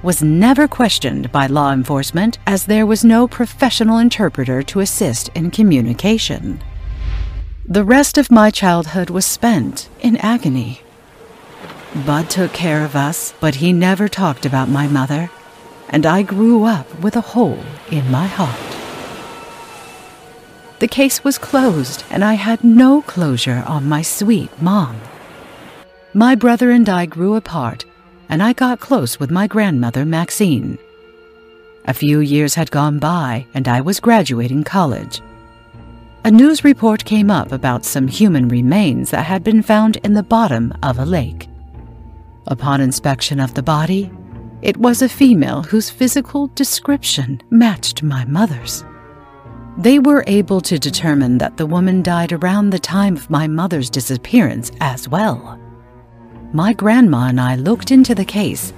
was 0.07 0.23
never 0.23 0.69
questioned 0.69 1.33
by 1.33 1.49
law 1.49 1.73
enforcement 1.73 2.38
as 2.47 2.66
there 2.66 2.87
was 2.87 3.05
no 3.05 3.27
professional 3.27 3.99
interpreter 3.99 4.62
to 4.62 4.79
assist 4.79 5.29
in 5.35 5.51
communication. 5.51 6.62
The 7.66 7.83
rest 7.83 8.16
of 8.16 8.31
my 8.31 8.53
childhood 8.53 9.11
was 9.11 9.27
spent 9.27 9.88
in 9.99 10.16
agony. 10.19 10.81
Bud 12.07 12.31
took 12.31 12.53
care 12.53 12.85
of 12.85 12.95
us, 12.95 13.35
but 13.40 13.57
he 13.57 13.73
never 13.73 14.07
talked 14.07 14.47
about 14.47 14.69
my 14.69 14.87
mother, 14.87 15.29
and 15.88 16.07
I 16.07 16.23
grew 16.23 16.62
up 16.62 16.87
with 17.01 17.16
a 17.16 17.29
hole 17.33 17.64
in 17.90 18.09
my 18.09 18.29
heart. 18.29 18.71
The 20.79 20.87
case 20.87 21.25
was 21.25 21.37
closed, 21.37 22.05
and 22.11 22.23
I 22.23 22.35
had 22.35 22.62
no 22.62 23.03
closure 23.03 23.64
on 23.66 23.88
my 23.88 24.03
sweet 24.03 24.51
mom. 24.62 25.01
my 26.14 26.37
brother 26.37 26.71
and 26.71 26.88
I 26.88 27.07
grew 27.07 27.35
apart, 27.35 27.85
and 28.29 28.43
I 28.43 28.53
got 28.53 28.81
close 28.81 29.19
with 29.19 29.31
my 29.31 29.47
grandmother, 29.47 30.05
Maxine. 30.05 30.79
A 31.87 31.95
few 31.95 32.21
years 32.21 32.55
had 32.55 32.71
gone 32.71 32.99
by, 32.99 33.47
and 33.55 33.69
I 33.69 33.81
was 33.81 34.01
graduating 34.01 34.65
college. 34.65 35.21
A 36.25 36.31
news 36.31 36.65
report 36.65 37.05
came 37.05 37.31
up 37.31 37.53
about 37.53 37.85
some 37.85 38.09
human 38.09 38.49
remains 38.49 39.11
that 39.11 39.27
had 39.27 39.45
been 39.45 39.62
found 39.62 39.97
in 39.99 40.15
the 40.15 40.25
bottom 40.25 40.75
of 40.83 40.99
a 40.99 41.05
lake. 41.05 41.49
Upon 42.49 42.81
inspection 42.81 43.39
of 43.39 43.55
the 43.55 43.62
body, 43.62 44.11
it 44.62 44.77
was 44.77 45.03
a 45.03 45.09
female 45.09 45.62
whose 45.62 45.91
physical 45.91 46.49
description 46.49 47.41
matched 47.51 48.03
my 48.03 48.25
mother's. 48.25 48.85
They 49.79 49.99
were 49.99 50.25
able 50.27 50.61
to 50.62 50.79
determine 50.79 51.39
that 51.39 51.59
the 51.59 51.67
woman 51.67 52.03
died 52.03 52.33
around 52.33 52.71
the 52.71 52.79
time 52.79 53.17
of 53.17 53.31
my 53.31 53.47
mother's 53.47 53.91
disappearance 53.91 54.73
as 54.81 55.09
well. 55.09 55.61
My 56.53 56.73
grandma 56.73 57.29
and 57.29 57.41
I 57.41 57.57
looked 57.57 57.91
into 57.91 58.15
the 58.15 58.25
case 58.25 58.73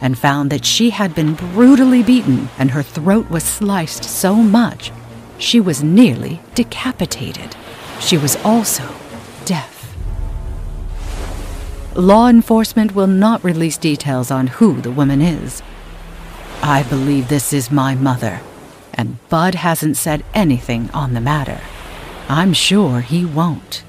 and 0.00 0.18
found 0.18 0.50
that 0.50 0.64
she 0.64 0.90
had 0.90 1.14
been 1.14 1.34
brutally 1.34 2.02
beaten 2.02 2.48
and 2.58 2.70
her 2.70 2.82
throat 2.82 3.30
was 3.30 3.42
sliced 3.42 4.04
so 4.04 4.34
much 4.34 4.92
she 5.38 5.60
was 5.60 5.82
nearly 5.82 6.40
decapitated. 6.54 7.56
She 8.00 8.18
was 8.18 8.36
also 8.44 8.94
deaf. 9.44 9.96
Law 11.94 12.28
enforcement 12.28 12.94
will 12.94 13.06
not 13.06 13.42
release 13.42 13.78
details 13.78 14.30
on 14.30 14.46
who 14.46 14.80
the 14.80 14.90
woman 14.90 15.20
is. 15.20 15.62
I 16.62 16.82
believe 16.84 17.28
this 17.28 17.52
is 17.52 17.70
my 17.70 17.94
mother 17.94 18.40
and 18.92 19.16
Bud 19.28 19.56
hasn't 19.56 19.96
said 19.96 20.24
anything 20.34 20.90
on 20.90 21.14
the 21.14 21.20
matter. 21.20 21.60
I'm 22.28 22.52
sure 22.52 23.00
he 23.00 23.24
won't. 23.24 23.82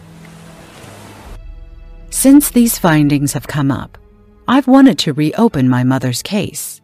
Since 2.25 2.49
these 2.49 2.79
findings 2.79 3.33
have 3.33 3.45
come 3.45 3.69
up, 3.69 3.99
I've 4.47 4.65
wanted 4.65 4.97
to 4.97 5.13
reopen 5.13 5.69
my 5.69 5.83
mother's 5.83 6.23
case. 6.23 6.81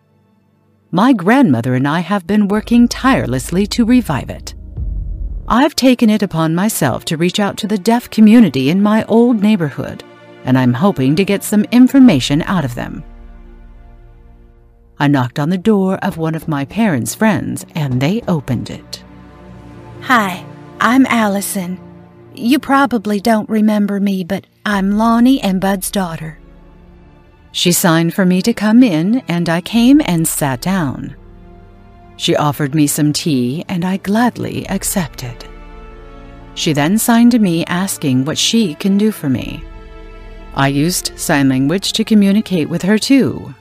My 0.91 1.13
grandmother 1.13 1.73
and 1.73 1.88
I 1.88 2.01
have 2.01 2.27
been 2.27 2.47
working 2.47 2.88
tirelessly 2.88 3.65
to 3.65 3.84
revive 3.84 4.30
it. 4.30 4.54
I've 5.47 5.73
taken 5.73 6.12
it 6.12 6.21
upon 6.21 6.54
myself 6.54 7.06
to 7.06 7.17
reach 7.17 7.39
out 7.39 7.58
to 7.58 7.67
the 7.67 7.80
deaf 7.80 8.08
community 8.12 8.69
in 8.69 8.84
my 8.84 9.04
old 9.06 9.41
neighborhood, 9.41 10.04
and 10.43 10.60
I'm 10.60 10.73
hoping 10.73 11.15
to 11.15 11.25
get 11.25 11.43
some 11.43 11.63
information 11.71 12.43
out 12.43 12.63
of 12.63 12.75
them. 12.75 13.04
I 14.99 15.08
knocked 15.08 15.39
on 15.39 15.49
the 15.49 15.58
door 15.58 15.97
of 16.06 16.17
one 16.17 16.36
of 16.36 16.47
my 16.47 16.65
parents' 16.65 17.15
friends, 17.15 17.65
and 17.73 17.99
they 17.99 18.21
opened 18.27 18.69
it. 18.69 19.04
Hi, 20.01 20.45
I'm 20.80 21.08
Allison. 21.08 21.80
You 22.34 22.60
probably 22.60 23.20
don't 23.20 23.50
remember 23.50 24.00
me, 24.00 24.24
but 24.24 24.46
I'm 24.65 24.98
Lonnie 24.98 25.41
and 25.41 25.60
Bud's 25.60 25.91
daughter. 25.91 26.39
She 27.52 27.72
signed 27.72 28.13
for 28.13 28.26
me 28.26 28.41
to 28.44 28.54
come 28.54 28.84
in, 28.84 29.22
and 29.28 29.50
I 29.50 29.62
came 29.62 30.02
and 30.06 30.28
sat 30.28 30.62
down. 30.62 31.15
She 32.17 32.36
offered 32.36 32.74
me 32.74 32.88
some 32.88 33.12
tea, 33.12 33.65
and 33.67 33.84
I 33.84 33.98
gladly 33.98 34.67
accepted. 34.70 35.46
She 36.56 36.74
then 36.74 36.98
signed 36.98 37.32
to 37.32 37.39
me 37.39 37.65
asking 37.65 38.26
what 38.26 38.38
she 38.38 38.76
can 38.76 38.98
do 38.98 39.12
for 39.12 39.30
me. 39.30 39.63
I 40.54 40.67
used 40.67 41.17
sign 41.20 41.50
language 41.50 41.94
to 41.94 42.04
communicate 42.04 42.70
with 42.70 42.82
her 42.84 42.98
too, 42.98 43.54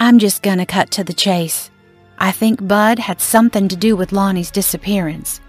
I'm 0.00 0.20
just 0.20 0.42
gonna 0.42 0.64
cut 0.64 0.92
to 0.92 1.02
the 1.02 1.12
chase. 1.12 1.72
I 2.18 2.30
think 2.30 2.66
Bud 2.66 3.00
had 3.00 3.20
something 3.20 3.66
to 3.66 3.74
do 3.74 3.96
with 3.96 4.12
Lonnie's 4.12 4.52
disappearance. 4.52 5.40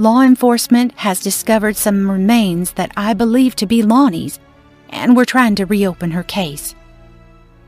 Law 0.00 0.22
enforcement 0.22 0.92
has 0.96 1.20
discovered 1.20 1.76
some 1.76 2.10
remains 2.10 2.72
that 2.72 2.90
I 2.96 3.12
believe 3.12 3.54
to 3.56 3.66
be 3.66 3.82
Lonnie's, 3.82 4.40
and 4.88 5.14
we're 5.14 5.26
trying 5.26 5.56
to 5.56 5.66
reopen 5.66 6.12
her 6.12 6.22
case. 6.22 6.74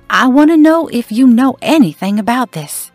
I 0.09 0.29
want 0.29 0.49
to 0.49 0.57
know 0.57 0.89
if 0.89 1.13
you 1.13 1.27
know 1.27 1.59
anything 1.61 2.19
about 2.19 2.53
this. 2.53 2.91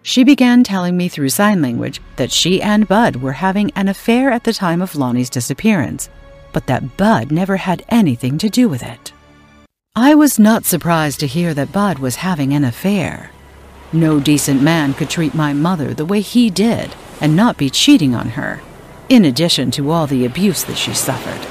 She 0.00 0.24
began 0.24 0.64
telling 0.64 0.96
me 0.96 1.10
through 1.10 1.28
sign 1.28 1.60
language 1.60 2.00
that 2.16 2.32
she 2.32 2.62
and 2.62 2.88
Bud 2.88 3.16
were 3.16 3.32
having 3.32 3.70
an 3.72 3.86
affair 3.86 4.30
at 4.30 4.44
the 4.44 4.54
time 4.54 4.80
of 4.80 4.96
Lonnie's 4.96 5.28
disappearance, 5.28 6.08
but 6.54 6.66
that 6.68 6.96
Bud 6.96 7.30
never 7.30 7.58
had 7.58 7.84
anything 7.90 8.38
to 8.38 8.48
do 8.48 8.66
with 8.66 8.82
it. 8.82 9.12
I 9.94 10.14
was 10.14 10.38
not 10.38 10.64
surprised 10.64 11.20
to 11.20 11.26
hear 11.26 11.52
that 11.52 11.70
Bud 11.70 11.98
was 11.98 12.16
having 12.16 12.54
an 12.54 12.64
affair. 12.64 13.30
No 13.92 14.18
decent 14.18 14.62
man 14.62 14.94
could 14.94 15.10
treat 15.10 15.34
my 15.34 15.52
mother 15.52 15.92
the 15.92 16.06
way 16.06 16.22
he 16.22 16.48
did 16.48 16.94
and 17.20 17.34
not 17.34 17.56
be 17.56 17.70
cheating 17.70 18.14
on 18.14 18.30
her, 18.30 18.60
in 19.08 19.24
addition 19.24 19.70
to 19.72 19.90
all 19.90 20.06
the 20.06 20.24
abuse 20.24 20.64
that 20.64 20.76
she 20.76 20.94
suffered. 20.94 21.46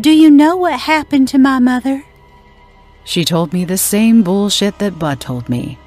Do 0.00 0.10
you 0.10 0.30
know 0.30 0.56
what 0.56 0.80
happened 0.80 1.28
to 1.28 1.38
my 1.38 1.58
mother? 1.58 2.04
She 3.04 3.24
told 3.24 3.52
me 3.52 3.64
the 3.64 3.78
same 3.78 4.22
bullshit 4.22 4.78
that 4.78 4.98
Bud 4.98 5.20
told 5.20 5.48
me 5.48 5.78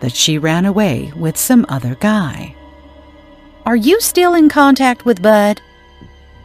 that 0.00 0.14
she 0.14 0.38
ran 0.38 0.64
away 0.64 1.12
with 1.16 1.36
some 1.36 1.66
other 1.68 1.96
guy. 1.96 2.54
Are 3.66 3.76
you 3.76 4.00
still 4.00 4.34
in 4.34 4.48
contact 4.48 5.04
with 5.04 5.22
Bud? 5.22 5.60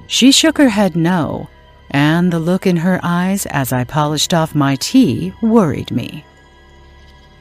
She 0.08 0.32
shook 0.32 0.58
her 0.58 0.69
head 0.69 0.95
no 0.95 1.49
and 1.91 2.34
the 2.34 2.39
look 2.39 2.65
in 2.65 2.78
her 2.78 2.99
eyes 3.04 3.45
as 3.47 3.71
I 3.71 3.84
polished 3.84 4.34
off 4.34 4.56
my 4.56 4.76
tea 4.78 5.34
worried 5.41 5.91
me. 5.91 6.26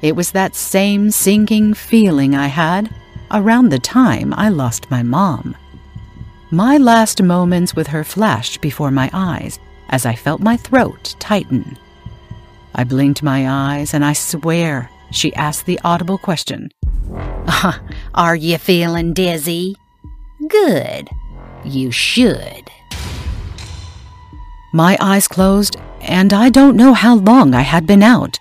It 0.03 0.15
was 0.15 0.33
that 0.33 0.55
same 0.55 1.11
sinking 1.11 1.75
feeling 1.75 2.35
I 2.35 2.49
had 2.49 2.95
around 3.33 3.69
the 3.69 3.79
time 3.79 4.35
I 4.37 4.49
lost 4.49 4.91
my 4.91 5.03
mom. 5.03 5.57
My 6.51 6.77
last 6.77 7.23
moments 7.23 7.75
with 7.75 7.87
her 7.89 8.05
flashed 8.05 8.61
before 8.61 8.91
my 8.91 9.09
eyes 9.13 9.59
as 9.89 10.05
I 10.05 10.15
felt 10.15 10.41
my 10.41 10.57
throat 10.57 11.15
tighten. 11.19 11.79
I 12.75 12.85
blinked 12.85 13.23
my 13.23 13.49
eyes 13.49 13.95
and 13.95 14.05
I 14.05 14.13
swear 14.13 14.91
she 15.11 15.35
asked 15.35 15.67
the 15.67 15.81
audible 15.85 16.19
question 16.19 16.71
Are 18.15 18.37
you 18.37 18.59
feeling 18.59 19.13
dizzy? 19.13 19.77
Good. 20.49 21.09
You 21.65 21.91
should. 21.91 22.71
My 24.75 24.97
eyes 25.01 25.29
closed, 25.29 25.77
and 26.01 26.33
I 26.33 26.49
don't 26.49 26.77
know 26.77 26.95
how 26.95 27.17
long 27.17 27.55
I 27.55 27.61
had 27.61 27.87
been 27.87 28.03
out, 28.03 28.39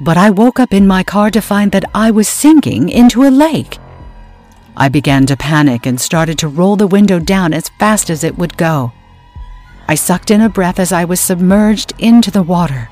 but 0.00 0.16
I 0.16 0.30
woke 0.30 0.60
up 0.60 0.72
in 0.72 0.86
my 0.86 1.02
car 1.02 1.30
to 1.32 1.40
find 1.40 1.72
that 1.72 1.84
I 1.94 2.10
was 2.10 2.28
sinking 2.28 2.88
into 2.88 3.24
a 3.24 3.30
lake. 3.30 3.78
I 4.76 4.88
began 4.88 5.26
to 5.26 5.36
panic 5.36 5.86
and 5.86 6.00
started 6.00 6.38
to 6.38 6.48
roll 6.48 6.76
the 6.76 6.86
window 6.86 7.18
down 7.18 7.52
as 7.52 7.68
fast 7.78 8.08
as 8.08 8.24
it 8.24 8.38
would 8.38 8.56
go. 8.56 8.92
I 9.88 9.94
sucked 9.94 10.30
in 10.30 10.40
a 10.40 10.48
breath 10.48 10.78
as 10.78 10.92
I 10.92 11.04
was 11.04 11.20
submerged 11.20 11.92
into 11.98 12.30
the 12.30 12.42
water. 12.42 12.88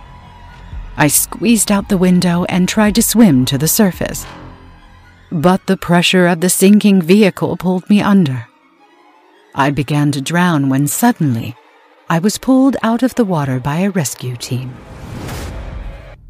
I 0.96 1.08
squeezed 1.08 1.72
out 1.72 1.88
the 1.88 1.96
window 1.96 2.44
and 2.44 2.68
tried 2.68 2.94
to 2.96 3.02
swim 3.02 3.46
to 3.46 3.56
the 3.56 3.68
surface. 3.68 4.26
But 5.32 5.66
the 5.66 5.76
pressure 5.76 6.26
of 6.26 6.40
the 6.40 6.50
sinking 6.50 7.00
vehicle 7.00 7.56
pulled 7.56 7.88
me 7.88 8.02
under. 8.02 8.46
I 9.54 9.70
began 9.70 10.12
to 10.12 10.20
drown 10.20 10.68
when 10.68 10.86
suddenly 10.86 11.56
I 12.10 12.18
was 12.18 12.36
pulled 12.38 12.76
out 12.82 13.02
of 13.02 13.14
the 13.14 13.24
water 13.24 13.58
by 13.60 13.78
a 13.78 13.90
rescue 13.90 14.36
team. 14.36 14.74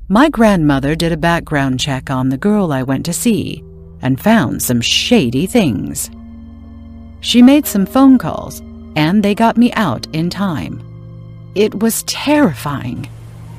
My 0.09 0.29
grandmother 0.29 0.95
did 0.95 1.13
a 1.13 1.17
background 1.17 1.81
check 1.81 2.11
on 2.11 2.29
the 2.29 2.39
girl 2.39 2.73
I 2.73 2.83
went 2.83 3.05
to 3.07 3.13
see 3.13 3.65
and 4.03 4.21
found 4.21 4.63
some 4.63 4.81
shady 4.81 5.47
things. 5.47 6.11
She 7.21 7.43
made 7.43 7.67
some 7.67 7.87
phone 7.87 8.19
calls, 8.19 8.61
and 8.97 9.23
they 9.23 9.35
got 9.35 9.57
me 9.57 9.73
out 9.73 10.07
in 10.15 10.31
time. 10.31 10.83
It 11.55 11.75
was 11.81 12.03
terrifying, 12.05 13.09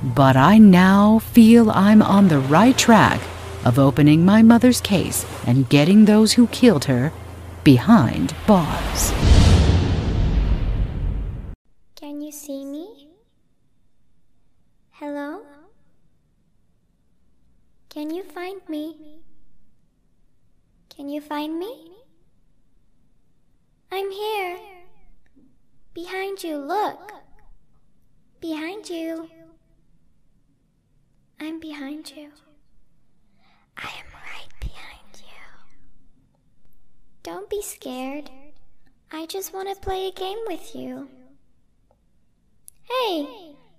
but 0.04 0.36
I 0.36 0.58
now 0.58 1.20
feel 1.20 1.70
I'm 1.72 2.02
on 2.02 2.28
the 2.28 2.40
right 2.40 2.78
track 2.78 3.22
of 3.66 3.78
opening 3.78 4.26
my 4.26 4.42
mother's 4.42 4.82
case 4.82 5.26
and 5.46 5.70
getting 5.70 6.06
those 6.06 6.34
who 6.34 6.48
killed 6.48 6.86
her 6.86 7.12
behind 7.64 8.34
bars 8.48 9.14
Can 12.02 12.20
you 12.20 12.32
see 12.32 12.66
me? 12.66 13.10
Hello? 14.90 15.42
Can 17.90 18.10
you 18.10 18.24
find 18.24 18.60
me? 18.68 19.11
Can 20.96 21.08
you 21.08 21.22
find 21.22 21.58
me? 21.58 21.92
I'm 23.92 24.12
here. 24.12 24.60
Behind 25.94 26.44
you, 26.44 26.58
look. 26.58 27.12
Behind 28.40 28.90
you. 28.90 29.30
I'm 31.40 31.60
behind 31.60 32.12
you. 32.16 32.30
I 33.78 33.88
am 33.88 34.06
right 34.14 34.60
behind 34.60 35.16
you. 35.16 35.42
Don't 37.24 37.50
be 37.50 37.62
scared. 37.62 38.30
I 39.12 39.26
just 39.26 39.54
want 39.54 39.70
to 39.74 39.82
play 39.82 40.08
a 40.08 40.12
game 40.12 40.40
with 40.48 40.76
you. 40.76 41.10
Hey, 42.84 43.56